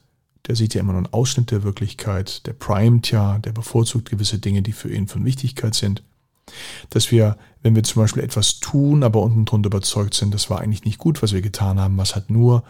der 0.46 0.56
sieht 0.56 0.74
ja 0.74 0.80
immer 0.80 0.92
nur 0.92 1.04
einen 1.04 1.12
Ausschnitt 1.12 1.50
der 1.50 1.62
Wirklichkeit, 1.62 2.46
der 2.46 2.52
primet 2.52 3.10
ja, 3.10 3.38
der 3.38 3.52
bevorzugt 3.52 4.10
gewisse 4.10 4.38
Dinge, 4.38 4.62
die 4.62 4.72
für 4.72 4.92
ihn 4.92 5.08
von 5.08 5.24
Wichtigkeit 5.24 5.74
sind, 5.74 6.02
dass 6.90 7.10
wir, 7.10 7.36
wenn 7.62 7.74
wir 7.74 7.82
zum 7.82 8.02
Beispiel 8.02 8.22
etwas 8.22 8.60
tun, 8.60 9.02
aber 9.02 9.22
unten 9.22 9.44
drunter 9.44 9.68
überzeugt 9.68 10.14
sind, 10.14 10.34
das 10.34 10.50
war 10.50 10.60
eigentlich 10.60 10.84
nicht 10.84 10.98
gut, 10.98 11.22
was 11.22 11.32
wir 11.32 11.42
getan 11.42 11.80
haben, 11.80 11.96
was 11.96 12.16
hat 12.16 12.30
nur 12.30 12.64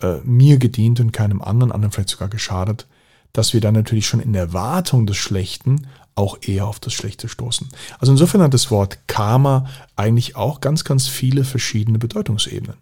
äh, 0.00 0.18
mir 0.24 0.58
gedient 0.58 1.00
und 1.00 1.12
keinem 1.12 1.42
anderen, 1.42 1.72
anderen 1.72 1.92
vielleicht 1.92 2.10
sogar 2.10 2.28
geschadet, 2.28 2.86
dass 3.32 3.54
wir 3.54 3.60
dann 3.60 3.74
natürlich 3.74 4.06
schon 4.06 4.20
in 4.20 4.32
der 4.32 4.42
Erwartung 4.42 5.06
des 5.06 5.16
Schlechten 5.16 5.86
auch 6.14 6.38
eher 6.42 6.66
auf 6.66 6.78
das 6.78 6.92
Schlechte 6.92 7.28
stoßen. 7.28 7.68
Also 7.98 8.12
insofern 8.12 8.42
hat 8.42 8.52
das 8.52 8.70
Wort 8.70 8.98
Karma 9.06 9.66
eigentlich 9.96 10.36
auch 10.36 10.60
ganz, 10.60 10.84
ganz 10.84 11.08
viele 11.08 11.44
verschiedene 11.44 11.98
Bedeutungsebenen. 11.98 12.76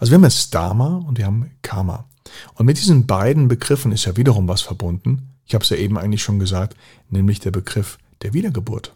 Also 0.00 0.10
wir 0.10 0.16
haben 0.16 0.24
jetzt 0.24 0.54
Dharma 0.54 1.04
und 1.06 1.18
wir 1.18 1.26
haben 1.26 1.50
Karma. 1.62 2.06
Und 2.54 2.66
mit 2.66 2.78
diesen 2.78 3.06
beiden 3.06 3.48
Begriffen 3.48 3.92
ist 3.92 4.04
ja 4.04 4.16
wiederum 4.16 4.48
was 4.48 4.62
verbunden. 4.62 5.34
Ich 5.46 5.54
habe 5.54 5.62
es 5.62 5.70
ja 5.70 5.76
eben 5.76 5.96
eigentlich 5.96 6.22
schon 6.22 6.38
gesagt, 6.38 6.76
nämlich 7.08 7.38
der 7.38 7.52
Begriff 7.52 7.98
der 8.22 8.32
Wiedergeburt. 8.34 8.94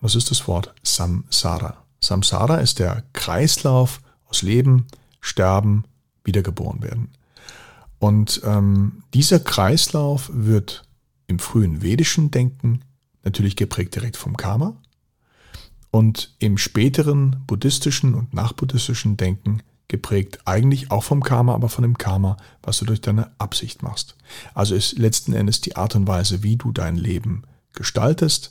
Was 0.00 0.14
ist 0.14 0.30
das 0.30 0.46
Wort? 0.46 0.74
Samsara. 0.82 1.84
Samsara 2.00 2.58
ist 2.58 2.78
der 2.78 3.04
Kreislauf 3.12 4.00
aus 4.26 4.42
Leben, 4.42 4.86
Sterben, 5.20 5.84
Wiedergeboren 6.24 6.82
werden. 6.82 7.08
Und 7.98 8.42
ähm, 8.44 9.02
dieser 9.14 9.40
Kreislauf 9.40 10.30
wird 10.32 10.84
im 11.26 11.38
frühen 11.38 11.82
vedischen 11.82 12.30
Denken 12.30 12.82
natürlich 13.24 13.56
geprägt 13.56 13.94
direkt 13.94 14.16
vom 14.16 14.36
Karma 14.36 14.76
und 15.90 16.34
im 16.38 16.58
späteren 16.58 17.42
buddhistischen 17.46 18.14
und 18.14 18.34
nachbuddhistischen 18.34 19.16
Denken 19.16 19.62
geprägt 19.88 20.40
eigentlich 20.44 20.90
auch 20.90 21.04
vom 21.04 21.22
Karma, 21.22 21.54
aber 21.54 21.68
von 21.68 21.82
dem 21.82 21.96
Karma, 21.96 22.36
was 22.62 22.78
du 22.78 22.84
durch 22.84 23.00
deine 23.00 23.30
Absicht 23.38 23.82
machst. 23.82 24.16
Also 24.52 24.74
ist 24.74 24.98
letzten 24.98 25.32
Endes 25.32 25.60
die 25.60 25.76
Art 25.76 25.94
und 25.94 26.06
Weise, 26.06 26.42
wie 26.42 26.56
du 26.56 26.72
dein 26.72 26.96
Leben 26.96 27.44
gestaltest, 27.76 28.50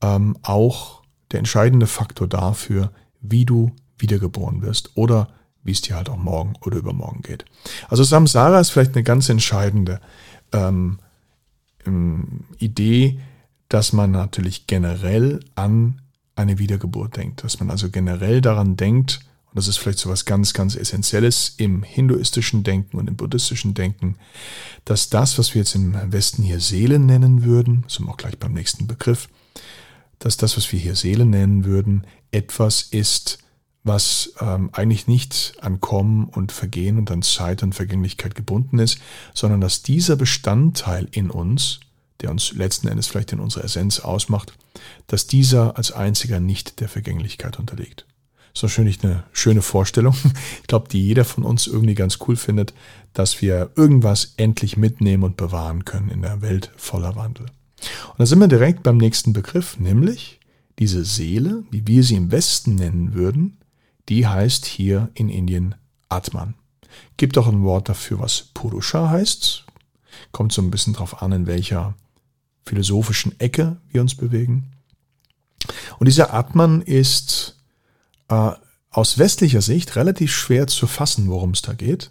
ähm, 0.00 0.36
auch 0.42 1.02
der 1.32 1.40
entscheidende 1.40 1.86
Faktor 1.86 2.28
dafür, 2.28 2.92
wie 3.20 3.44
du 3.44 3.72
wiedergeboren 3.98 4.62
wirst 4.62 4.96
oder 4.96 5.28
wie 5.62 5.72
es 5.72 5.80
dir 5.80 5.96
halt 5.96 6.08
auch 6.08 6.16
morgen 6.16 6.54
oder 6.60 6.76
übermorgen 6.76 7.22
geht. 7.22 7.44
Also 7.88 8.04
Samsara 8.04 8.60
ist 8.60 8.70
vielleicht 8.70 8.94
eine 8.94 9.02
ganz 9.02 9.28
entscheidende 9.28 10.00
ähm, 10.52 10.98
ähm, 11.86 12.44
Idee, 12.58 13.18
dass 13.68 13.92
man 13.92 14.10
natürlich 14.10 14.66
generell 14.66 15.40
an 15.54 16.00
eine 16.36 16.58
Wiedergeburt 16.58 17.16
denkt, 17.16 17.44
dass 17.44 17.60
man 17.60 17.70
also 17.70 17.90
generell 17.90 18.40
daran 18.40 18.76
denkt, 18.76 19.20
und 19.54 19.58
das 19.58 19.68
ist 19.68 19.76
vielleicht 19.76 20.00
so 20.00 20.10
was 20.10 20.24
ganz, 20.24 20.52
ganz 20.52 20.74
Essentielles 20.74 21.54
im 21.58 21.84
hinduistischen 21.84 22.64
Denken 22.64 22.96
und 22.96 23.08
im 23.08 23.14
buddhistischen 23.14 23.72
Denken, 23.72 24.16
dass 24.84 25.10
das, 25.10 25.38
was 25.38 25.54
wir 25.54 25.60
jetzt 25.60 25.76
im 25.76 25.96
Westen 26.10 26.42
hier 26.42 26.58
Seele 26.58 26.98
nennen 26.98 27.44
würden, 27.44 27.84
sind 27.86 28.06
wir 28.06 28.10
auch 28.10 28.16
gleich 28.16 28.36
beim 28.36 28.52
nächsten 28.52 28.88
Begriff, 28.88 29.28
dass 30.18 30.36
das, 30.36 30.56
was 30.56 30.72
wir 30.72 30.80
hier 30.80 30.96
Seele 30.96 31.24
nennen 31.24 31.64
würden, 31.64 32.04
etwas 32.32 32.82
ist, 32.82 33.38
was 33.84 34.32
ähm, 34.40 34.70
eigentlich 34.72 35.06
nicht 35.06 35.52
an 35.60 35.80
Kommen 35.80 36.24
und 36.24 36.50
Vergehen 36.50 36.98
und 36.98 37.12
an 37.12 37.22
Zeit 37.22 37.62
und 37.62 37.76
Vergänglichkeit 37.76 38.34
gebunden 38.34 38.80
ist, 38.80 38.98
sondern 39.34 39.60
dass 39.60 39.84
dieser 39.84 40.16
Bestandteil 40.16 41.06
in 41.12 41.30
uns, 41.30 41.78
der 42.22 42.32
uns 42.32 42.54
letzten 42.54 42.88
Endes 42.88 43.06
vielleicht 43.06 43.30
in 43.30 43.38
unserer 43.38 43.62
Essenz 43.62 44.00
ausmacht, 44.00 44.52
dass 45.06 45.28
dieser 45.28 45.76
als 45.76 45.92
einziger 45.92 46.40
nicht 46.40 46.80
der 46.80 46.88
Vergänglichkeit 46.88 47.60
unterliegt. 47.60 48.04
Das 48.54 48.62
ist 48.62 48.78
natürlich 48.78 49.02
eine 49.02 49.24
schöne 49.32 49.62
Vorstellung. 49.62 50.14
Ich 50.62 50.68
glaube, 50.68 50.88
die 50.88 51.04
jeder 51.04 51.24
von 51.24 51.44
uns 51.44 51.66
irgendwie 51.66 51.94
ganz 51.94 52.18
cool 52.26 52.36
findet, 52.36 52.72
dass 53.12 53.42
wir 53.42 53.70
irgendwas 53.76 54.34
endlich 54.36 54.76
mitnehmen 54.76 55.24
und 55.24 55.36
bewahren 55.36 55.84
können 55.84 56.08
in 56.08 56.22
der 56.22 56.40
Welt 56.40 56.70
voller 56.76 57.16
Wandel. 57.16 57.46
Und 57.46 58.18
da 58.18 58.26
sind 58.26 58.38
wir 58.38 58.48
direkt 58.48 58.82
beim 58.82 58.96
nächsten 58.96 59.32
Begriff, 59.32 59.78
nämlich 59.78 60.40
diese 60.78 61.04
Seele, 61.04 61.64
wie 61.70 61.86
wir 61.86 62.02
sie 62.02 62.14
im 62.14 62.30
Westen 62.30 62.76
nennen 62.76 63.14
würden, 63.14 63.58
die 64.08 64.26
heißt 64.26 64.64
hier 64.64 65.10
in 65.14 65.28
Indien 65.28 65.74
Atman. 66.08 66.54
Gibt 67.16 67.38
auch 67.38 67.48
ein 67.48 67.62
Wort 67.62 67.88
dafür, 67.88 68.20
was 68.20 68.50
Purusha 68.54 69.10
heißt. 69.10 69.64
Kommt 70.32 70.52
so 70.52 70.62
ein 70.62 70.70
bisschen 70.70 70.94
drauf 70.94 71.22
an, 71.22 71.32
in 71.32 71.46
welcher 71.46 71.94
philosophischen 72.64 73.38
Ecke 73.40 73.76
wir 73.90 74.00
uns 74.00 74.14
bewegen. 74.14 74.72
Und 75.98 76.06
dieser 76.06 76.34
Atman 76.34 76.82
ist 76.82 77.53
äh, 78.28 78.50
aus 78.90 79.18
westlicher 79.18 79.62
Sicht 79.62 79.96
relativ 79.96 80.32
schwer 80.32 80.66
zu 80.66 80.86
fassen, 80.86 81.28
worum 81.28 81.50
es 81.50 81.62
da 81.62 81.72
geht. 81.72 82.10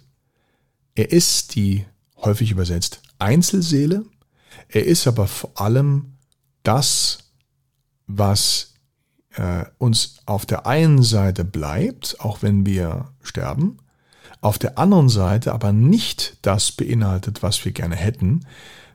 Er 0.94 1.10
ist 1.10 1.54
die, 1.54 1.86
häufig 2.18 2.50
übersetzt, 2.50 3.00
Einzelseele. 3.18 4.04
Er 4.68 4.84
ist 4.84 5.06
aber 5.06 5.26
vor 5.26 5.60
allem 5.60 6.14
das, 6.62 7.18
was 8.06 8.74
äh, 9.36 9.64
uns 9.78 10.18
auf 10.26 10.46
der 10.46 10.66
einen 10.66 11.02
Seite 11.02 11.44
bleibt, 11.44 12.20
auch 12.20 12.42
wenn 12.42 12.66
wir 12.66 13.12
sterben, 13.22 13.78
auf 14.40 14.58
der 14.58 14.78
anderen 14.78 15.08
Seite 15.08 15.54
aber 15.54 15.72
nicht 15.72 16.36
das 16.42 16.70
beinhaltet, 16.70 17.42
was 17.42 17.64
wir 17.64 17.72
gerne 17.72 17.96
hätten, 17.96 18.44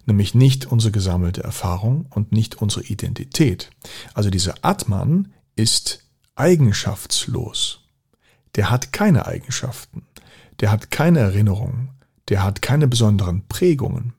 nämlich 0.05 0.35
nicht 0.35 0.67
unsere 0.67 0.91
gesammelte 0.91 1.43
Erfahrung 1.43 2.05
und 2.11 2.31
nicht 2.31 2.61
unsere 2.61 2.83
Identität. 2.83 3.71
Also 4.13 4.29
dieser 4.29 4.55
Atman 4.61 5.33
ist 5.55 6.03
eigenschaftslos. 6.39 7.81
Der 8.55 8.71
hat 8.71 8.91
keine 8.91 9.27
Eigenschaften, 9.27 10.03
der 10.59 10.71
hat 10.71 10.91
keine 10.91 11.19
Erinnerungen, 11.19 11.89
der 12.29 12.43
hat 12.43 12.61
keine 12.61 12.87
besonderen 12.87 13.47
Prägungen, 13.47 14.13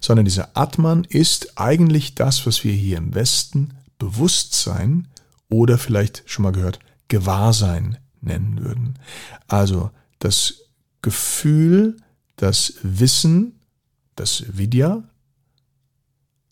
sondern 0.00 0.24
dieser 0.24 0.56
Atman 0.56 1.04
ist 1.04 1.58
eigentlich 1.58 2.14
das, 2.14 2.46
was 2.46 2.64
wir 2.64 2.72
hier 2.72 2.98
im 2.98 3.14
Westen 3.14 3.74
Bewusstsein 3.98 5.08
oder 5.48 5.78
vielleicht 5.78 6.22
schon 6.26 6.42
mal 6.44 6.52
gehört 6.52 6.78
Gewahrsein 7.08 7.98
nennen 8.20 8.64
würden. 8.64 8.98
Also 9.46 9.90
das 10.18 10.62
Gefühl, 11.02 11.96
das 12.36 12.74
Wissen, 12.82 13.60
das 14.16 14.44
Vidya, 14.48 15.04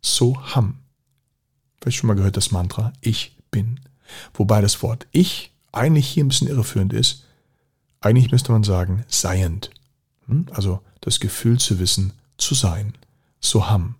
Soham. 0.00 0.78
Vielleicht 1.80 1.98
schon 1.98 2.08
mal 2.08 2.14
gehört 2.14 2.36
das 2.36 2.50
Mantra 2.50 2.92
Ich 3.00 3.36
bin. 3.50 3.80
Wobei 4.34 4.60
das 4.60 4.82
Wort 4.82 5.06
Ich 5.12 5.52
eigentlich 5.72 6.08
hier 6.08 6.24
ein 6.24 6.28
bisschen 6.28 6.48
irreführend 6.48 6.92
ist. 6.92 7.24
Eigentlich 8.00 8.30
müsste 8.30 8.52
man 8.52 8.64
sagen 8.64 9.04
seiend. 9.08 9.70
Hm? 10.26 10.46
Also 10.50 10.80
das 11.00 11.20
Gefühl 11.20 11.58
zu 11.58 11.78
wissen, 11.78 12.12
zu 12.36 12.54
sein. 12.54 12.94
Soham. 13.40 13.96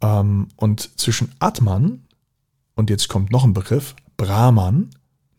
Ähm, 0.00 0.48
und 0.56 0.98
zwischen 0.98 1.32
Atman 1.38 2.02
und 2.74 2.90
jetzt 2.90 3.08
kommt 3.08 3.32
noch 3.32 3.44
ein 3.44 3.54
Begriff, 3.54 3.96
Brahman, 4.16 4.90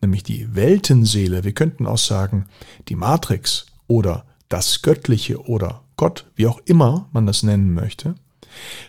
nämlich 0.01 0.23
die 0.23 0.55
Weltenseele, 0.55 1.43
wir 1.43 1.53
könnten 1.53 1.87
auch 1.87 1.97
sagen 1.97 2.47
die 2.89 2.95
Matrix 2.95 3.67
oder 3.87 4.25
das 4.49 4.81
Göttliche 4.81 5.41
oder 5.45 5.83
Gott, 5.95 6.25
wie 6.35 6.47
auch 6.47 6.59
immer 6.65 7.07
man 7.11 7.25
das 7.25 7.43
nennen 7.43 7.73
möchte, 7.73 8.15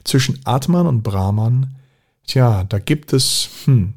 zwischen 0.05 0.41
Atman 0.45 0.87
und 0.87 1.03
Brahman, 1.03 1.77
tja, 2.27 2.65
da 2.65 2.79
gibt 2.79 3.13
es, 3.13 3.49
hm, 3.65 3.95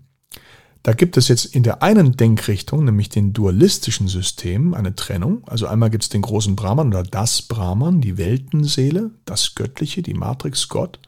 da 0.83 0.91
gibt 0.91 1.15
es 1.15 1.29
jetzt 1.29 1.45
in 1.45 1.63
der 1.63 1.81
einen 1.81 2.17
Denkrichtung, 2.17 2.83
nämlich 2.83 3.07
den 3.07 3.31
dualistischen 3.31 4.09
System, 4.09 4.73
eine 4.73 4.95
Trennung. 4.95 5.43
Also 5.47 5.65
einmal 5.65 5.89
gibt 5.89 6.03
es 6.03 6.09
den 6.09 6.21
großen 6.21 6.57
Brahman 6.57 6.89
oder 6.89 7.03
das 7.03 7.41
Brahman, 7.41 8.01
die 8.01 8.17
Weltenseele, 8.17 9.11
das 9.23 9.55
Göttliche, 9.55 10.01
die 10.01 10.13
Matrix 10.13 10.67
Gott. 10.67 10.99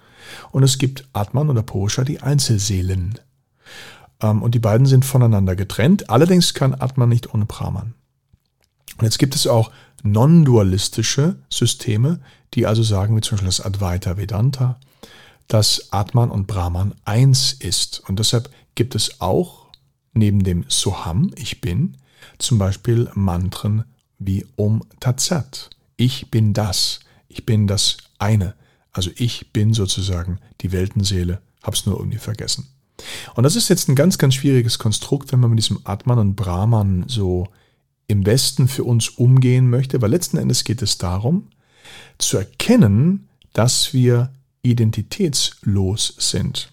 Und 0.51 0.63
es 0.63 0.77
gibt 0.77 1.05
Atman 1.11 1.49
oder 1.49 1.61
Purusha, 1.61 2.05
die 2.05 2.21
Einzelseelen. 2.21 3.19
Ähm, 4.21 4.41
und 4.41 4.55
die 4.55 4.59
beiden 4.59 4.87
sind 4.87 5.03
voneinander 5.03 5.57
getrennt. 5.57 6.09
Allerdings 6.09 6.53
kann 6.53 6.73
Atman 6.73 7.09
nicht 7.09 7.33
ohne 7.33 7.45
Brahman. 7.45 7.93
Und 8.97 9.03
jetzt 9.03 9.19
gibt 9.19 9.35
es 9.35 9.45
auch 9.45 9.71
non-dualistische 10.03 11.35
Systeme, 11.49 12.21
die 12.53 12.65
also 12.65 12.81
sagen, 12.81 13.17
wie 13.17 13.21
zum 13.21 13.35
Beispiel 13.35 13.47
das 13.47 13.59
Advaita 13.59 14.15
Vedanta, 14.15 14.79
dass 15.49 15.91
Atman 15.91 16.31
und 16.31 16.47
Brahman 16.47 16.95
eins 17.03 17.51
ist. 17.51 18.03
Und 18.07 18.19
deshalb 18.19 18.49
gibt 18.75 18.95
es 18.95 19.19
auch 19.19 19.64
neben 20.15 20.43
dem 20.43 20.65
Soham, 20.67 21.31
ich 21.35 21.61
bin, 21.61 21.97
zum 22.39 22.57
Beispiel 22.57 23.09
Mantren 23.13 23.83
wie 24.17 24.45
Om 24.55 24.83
Tatsat. 24.99 25.69
Ich 25.97 26.31
bin 26.31 26.53
das. 26.53 27.01
Ich 27.27 27.45
bin 27.45 27.67
das 27.67 27.97
eine. 28.17 28.55
Also 28.91 29.11
ich 29.15 29.51
bin 29.51 29.73
sozusagen 29.73 30.39
die 30.61 30.71
Weltenseele. 30.71 31.41
Hab's 31.61 31.85
nur 31.85 31.99
irgendwie 31.99 32.17
vergessen. 32.17 32.67
Und 33.35 33.43
das 33.43 33.55
ist 33.55 33.69
jetzt 33.69 33.89
ein 33.89 33.95
ganz, 33.95 34.17
ganz 34.17 34.35
schwieriges 34.35 34.79
Konstrukt, 34.79 35.31
wenn 35.31 35.39
man 35.39 35.49
mit 35.49 35.59
diesem 35.59 35.81
Atman 35.83 36.19
und 36.19 36.35
Brahman 36.35 37.05
so 37.07 37.47
im 38.07 38.25
Westen 38.25 38.67
für 38.67 38.83
uns 38.83 39.09
umgehen 39.09 39.69
möchte, 39.69 40.01
weil 40.01 40.11
letzten 40.11 40.37
Endes 40.37 40.63
geht 40.63 40.81
es 40.81 40.97
darum, 40.97 41.49
zu 42.17 42.37
erkennen, 42.37 43.27
dass 43.53 43.93
wir 43.93 44.31
identitätslos 44.61 46.15
sind. 46.17 46.71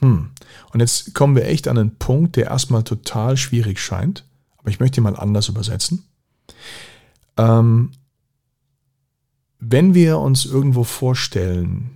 Hm. 0.00 0.30
Und 0.72 0.80
jetzt 0.80 1.14
kommen 1.14 1.36
wir 1.36 1.46
echt 1.46 1.68
an 1.68 1.78
einen 1.78 1.96
Punkt, 1.96 2.36
der 2.36 2.46
erstmal 2.46 2.84
total 2.84 3.36
schwierig 3.36 3.80
scheint, 3.80 4.24
aber 4.58 4.70
ich 4.70 4.80
möchte 4.80 5.00
ihn 5.00 5.04
mal 5.04 5.16
anders 5.16 5.48
übersetzen. 5.48 6.04
Ähm, 7.36 7.92
wenn 9.58 9.94
wir 9.94 10.18
uns 10.18 10.44
irgendwo 10.44 10.84
vorstellen, 10.84 11.90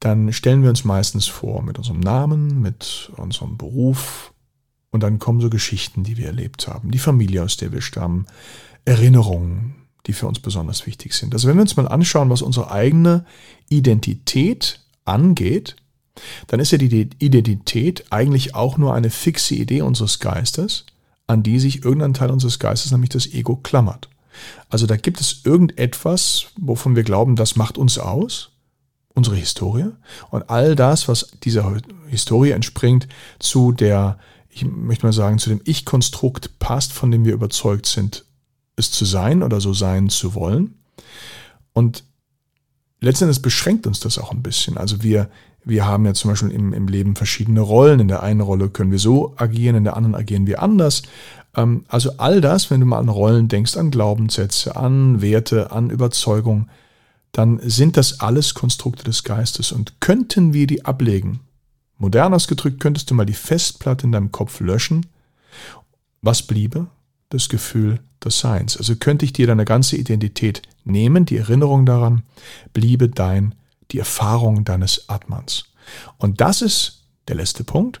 dann 0.00 0.32
stellen 0.32 0.62
wir 0.62 0.68
uns 0.68 0.84
meistens 0.84 1.26
vor 1.26 1.62
mit 1.62 1.78
unserem 1.78 2.00
Namen, 2.00 2.60
mit 2.60 3.10
unserem 3.16 3.56
Beruf, 3.56 4.32
und 4.96 5.02
dann 5.02 5.18
kommen 5.18 5.42
so 5.42 5.50
Geschichten, 5.50 6.04
die 6.04 6.16
wir 6.16 6.26
erlebt 6.26 6.68
haben, 6.68 6.90
die 6.90 6.98
Familie, 6.98 7.42
aus 7.42 7.58
der 7.58 7.70
wir 7.70 7.82
stammen, 7.82 8.24
Erinnerungen, 8.86 9.74
die 10.06 10.14
für 10.14 10.26
uns 10.26 10.40
besonders 10.40 10.86
wichtig 10.86 11.12
sind. 11.12 11.34
Also 11.34 11.48
wenn 11.48 11.56
wir 11.56 11.62
uns 11.62 11.76
mal 11.76 11.86
anschauen, 11.86 12.30
was 12.30 12.40
unsere 12.40 12.70
eigene 12.70 13.26
Identität 13.68 14.80
angeht, 15.04 15.76
dann 16.46 16.60
ist 16.60 16.72
ja 16.72 16.78
die 16.78 17.10
Identität 17.18 18.04
eigentlich 18.10 18.54
auch 18.54 18.78
nur 18.78 18.94
eine 18.94 19.10
fixe 19.10 19.54
Idee 19.54 19.82
unseres 19.82 20.18
Geistes, 20.18 20.86
an 21.26 21.42
die 21.42 21.58
sich 21.58 21.84
irgendein 21.84 22.14
Teil 22.14 22.30
unseres 22.30 22.58
Geistes, 22.58 22.92
nämlich 22.92 23.10
das 23.10 23.26
Ego, 23.26 23.56
klammert. 23.56 24.08
Also 24.68 24.86
da 24.86 24.96
gibt 24.96 25.20
es 25.20 25.42
irgendetwas, 25.44 26.46
wovon 26.58 26.96
wir 26.96 27.02
glauben, 27.02 27.36
das 27.36 27.56
macht 27.56 27.78
uns 27.78 27.98
aus, 27.98 28.50
unsere 29.14 29.36
Historie. 29.36 29.90
Und 30.30 30.50
all 30.50 30.76
das, 30.76 31.08
was 31.08 31.32
dieser 31.42 31.80
Historie 32.08 32.50
entspringt, 32.50 33.08
zu 33.38 33.72
der 33.72 34.18
ich 34.56 34.64
möchte 34.64 35.04
mal 35.04 35.12
sagen, 35.12 35.38
zu 35.38 35.50
dem 35.50 35.60
Ich-Konstrukt 35.64 36.58
passt, 36.58 36.94
von 36.94 37.10
dem 37.10 37.26
wir 37.26 37.34
überzeugt 37.34 37.84
sind, 37.84 38.24
es 38.76 38.90
zu 38.90 39.04
sein 39.04 39.42
oder 39.42 39.60
so 39.60 39.74
sein 39.74 40.08
zu 40.08 40.34
wollen. 40.34 40.78
Und 41.74 42.04
letztendlich 43.00 43.42
beschränkt 43.42 43.86
uns 43.86 44.00
das 44.00 44.18
auch 44.18 44.32
ein 44.32 44.42
bisschen. 44.42 44.78
Also 44.78 45.02
wir, 45.02 45.28
wir 45.66 45.84
haben 45.84 46.06
ja 46.06 46.14
zum 46.14 46.30
Beispiel 46.30 46.52
im, 46.52 46.72
im 46.72 46.86
Leben 46.86 47.16
verschiedene 47.16 47.60
Rollen. 47.60 48.00
In 48.00 48.08
der 48.08 48.22
einen 48.22 48.40
Rolle 48.40 48.70
können 48.70 48.92
wir 48.92 49.00
so 49.00 49.34
agieren, 49.36 49.76
in 49.76 49.84
der 49.84 49.96
anderen 49.96 50.14
agieren 50.14 50.46
wir 50.46 50.62
anders. 50.62 51.02
Ähm, 51.56 51.84
also 51.88 52.12
all 52.18 52.40
das, 52.40 52.70
wenn 52.70 52.80
du 52.80 52.86
mal 52.86 53.00
an 53.00 53.08
Rollen 53.08 53.48
denkst, 53.48 53.76
an 53.76 53.90
Glaubenssätze, 53.90 54.76
an 54.76 55.20
Werte, 55.20 55.72
an 55.72 55.90
Überzeugung, 55.90 56.68
dann 57.32 57.60
sind 57.62 57.96
das 57.96 58.20
alles 58.20 58.54
Konstrukte 58.54 59.04
des 59.04 59.24
Geistes. 59.24 59.72
Und 59.72 60.00
könnten 60.00 60.54
wir 60.54 60.66
die 60.66 60.84
ablegen, 60.84 61.40
Modern 61.98 62.34
ausgedrückt 62.34 62.80
könntest 62.80 63.10
du 63.10 63.14
mal 63.14 63.26
die 63.26 63.32
Festplatte 63.32 64.06
in 64.06 64.12
deinem 64.12 64.30
Kopf 64.30 64.60
löschen. 64.60 65.06
Was 66.20 66.42
bliebe? 66.42 66.86
Das 67.30 67.48
Gefühl 67.48 68.00
des 68.24 68.38
Seins. 68.38 68.76
Also 68.76 68.96
könnte 68.96 69.24
ich 69.24 69.32
dir 69.32 69.46
deine 69.46 69.64
ganze 69.64 69.96
Identität 69.96 70.62
nehmen, 70.84 71.24
die 71.24 71.38
Erinnerung 71.38 71.86
daran, 71.86 72.22
bliebe 72.72 73.08
dein, 73.08 73.54
die 73.92 73.98
Erfahrung 73.98 74.64
deines 74.64 75.08
Atmans. 75.08 75.64
Und 76.18 76.40
das 76.40 76.62
ist 76.62 77.04
der 77.28 77.36
letzte 77.36 77.64
Punkt. 77.64 78.00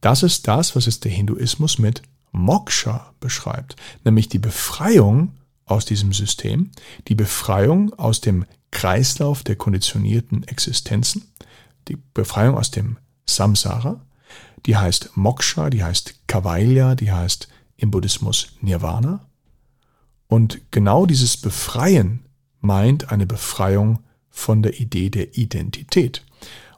Das 0.00 0.22
ist 0.22 0.48
das, 0.48 0.74
was 0.76 0.86
es 0.86 1.00
der 1.00 1.12
Hinduismus 1.12 1.78
mit 1.78 2.02
Moksha 2.32 3.12
beschreibt, 3.20 3.76
nämlich 4.04 4.28
die 4.28 4.38
Befreiung 4.38 5.36
aus 5.66 5.84
diesem 5.84 6.12
System, 6.12 6.70
die 7.08 7.14
Befreiung 7.14 7.92
aus 7.94 8.20
dem 8.20 8.44
Kreislauf 8.70 9.42
der 9.42 9.56
konditionierten 9.56 10.44
Existenzen, 10.44 11.32
die 11.88 11.96
Befreiung 12.14 12.56
aus 12.56 12.70
dem 12.70 12.98
Samsara, 13.26 14.00
die 14.66 14.76
heißt 14.76 15.16
Moksha, 15.16 15.70
die 15.70 15.82
heißt 15.82 16.26
Kavailya, 16.26 16.94
die 16.94 17.12
heißt 17.12 17.48
im 17.76 17.90
Buddhismus 17.90 18.52
Nirvana. 18.60 19.26
Und 20.28 20.60
genau 20.70 21.06
dieses 21.06 21.36
Befreien 21.36 22.26
meint 22.60 23.10
eine 23.10 23.26
Befreiung 23.26 24.00
von 24.30 24.62
der 24.62 24.80
Idee 24.80 25.10
der 25.10 25.36
Identität. 25.36 26.24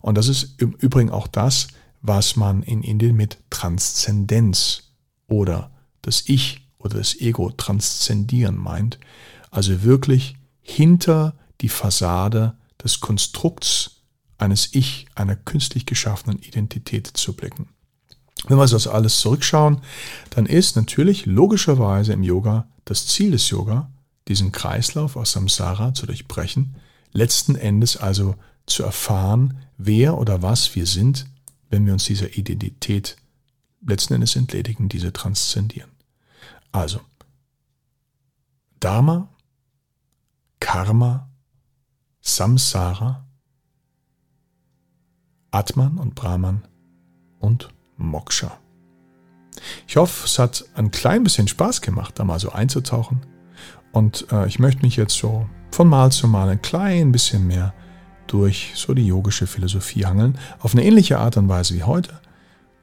Und 0.01 0.17
das 0.17 0.29
ist 0.29 0.61
im 0.61 0.73
Übrigen 0.73 1.11
auch 1.11 1.29
das, 1.29 1.69
was 2.01 2.37
man 2.37 2.63
in 2.63 2.83
Indien 2.83 3.17
mit 3.17 3.39
Transzendenz 3.51 4.93
oder 5.29 5.71
das 6.03 6.25
Ich 6.27 6.69
oder 6.79 6.99
das 6.99 7.15
Ego 7.21 7.51
transzendieren 7.51 8.57
meint. 8.57 8.99
Also 9.51 9.85
wirklich 9.85 10.37
hinter 10.61 11.35
die 11.61 11.69
Fassade 11.69 12.57
des 12.83 13.01
Konstrukts 13.01 14.03
eines 14.39 14.75
Ich, 14.75 15.07
einer 15.15 15.37
künstlich 15.37 15.87
geschaffenen 15.87 16.41
Identität 16.41 17.07
zu 17.07 17.35
blicken. 17.35 17.69
Wenn 18.49 18.59
wir 18.59 18.67
das 18.67 18.89
alles 18.89 19.21
zurückschauen, 19.21 19.83
dann 20.31 20.47
ist 20.47 20.75
natürlich 20.75 21.27
logischerweise 21.27 22.13
im 22.13 22.25
Yoga 22.25 22.67
das 22.85 23.07
Ziel 23.07 23.31
des 23.31 23.49
Yoga, 23.51 23.93
diesen 24.27 24.51
Kreislauf 24.51 25.15
aus 25.17 25.33
Samsara 25.33 25.95
zu 25.95 26.07
durchbrechen, 26.07 26.77
letzten 27.13 27.55
Endes 27.55 27.97
also 27.97 28.37
zu 28.67 28.83
erfahren, 28.83 29.65
wer 29.77 30.19
oder 30.19 30.43
was 30.43 30.75
wir 30.75 30.87
sind, 30.87 31.27
wenn 31.69 31.87
wir 31.87 31.93
uns 31.93 32.05
dieser 32.05 32.37
Identität 32.37 33.17
letzten 33.87 34.15
Endes 34.15 34.37
entledigen, 34.37 34.89
diese 34.89 35.13
transzendieren. 35.13 35.91
Also, 36.71 37.01
Dharma, 38.81 39.29
Karma, 40.61 41.29
Samsara, 42.21 43.27
Atman 45.51 45.99
und 45.99 46.15
Brahman 46.15 46.67
und 47.41 47.69
Moksha. 47.97 48.59
Ich 49.87 49.97
hoffe, 49.97 50.25
es 50.25 50.39
hat 50.39 50.65
ein 50.75 50.91
klein 50.91 51.25
bisschen 51.25 51.49
Spaß 51.49 51.83
gemacht, 51.83 52.19
da 52.19 52.25
mal 52.25 52.41
so 52.41 52.51
einzutauchen. 52.51 53.27
Und 53.93 54.27
äh, 54.33 54.47
ich 54.47 54.59
möchte 54.59 54.83
mich 54.83 54.97
jetzt 54.97 55.17
so 55.17 55.47
von 55.71 55.89
Mal 55.89 56.11
zu 56.11 56.27
Mal 56.27 56.49
ein 56.49 56.63
klein 56.63 57.13
bisschen 57.13 57.47
mehr 57.47 57.73
durch 58.27 58.73
so 58.75 58.95
die 58.95 59.07
yogische 59.07 59.47
Philosophie 59.47 60.07
hangeln, 60.07 60.39
auf 60.61 60.73
eine 60.73 60.85
ähnliche 60.85 61.19
Art 61.19 61.37
und 61.37 61.49
Weise 61.49 61.75
wie 61.75 61.83
heute. 61.83 62.19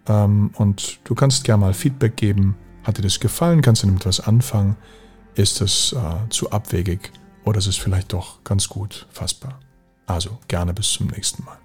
Ähm, 0.08 0.52
und 0.56 1.00
du 1.04 1.16
kannst 1.16 1.44
gerne 1.44 1.62
mal 1.62 1.74
Feedback 1.74 2.16
geben. 2.16 2.56
Hat 2.84 2.98
dir 2.98 3.02
das 3.02 3.20
gefallen? 3.20 3.62
Kannst 3.62 3.84
du 3.84 3.88
damit 3.88 4.06
was 4.06 4.20
anfangen? 4.20 4.76
Ist 5.36 5.62
es 5.62 5.94
äh, 5.94 6.30
zu 6.30 6.52
abwegig 6.52 7.12
oder 7.46 7.60
ist 7.60 7.68
es 7.68 7.78
vielleicht 7.78 8.14
doch 8.14 8.44
ganz 8.44 8.68
gut 8.70 9.08
fassbar? 9.12 9.60
Also 10.06 10.38
gerne 10.48 10.74
bis 10.74 10.92
zum 10.92 11.08
nächsten 11.08 11.44
Mal. 11.44 11.58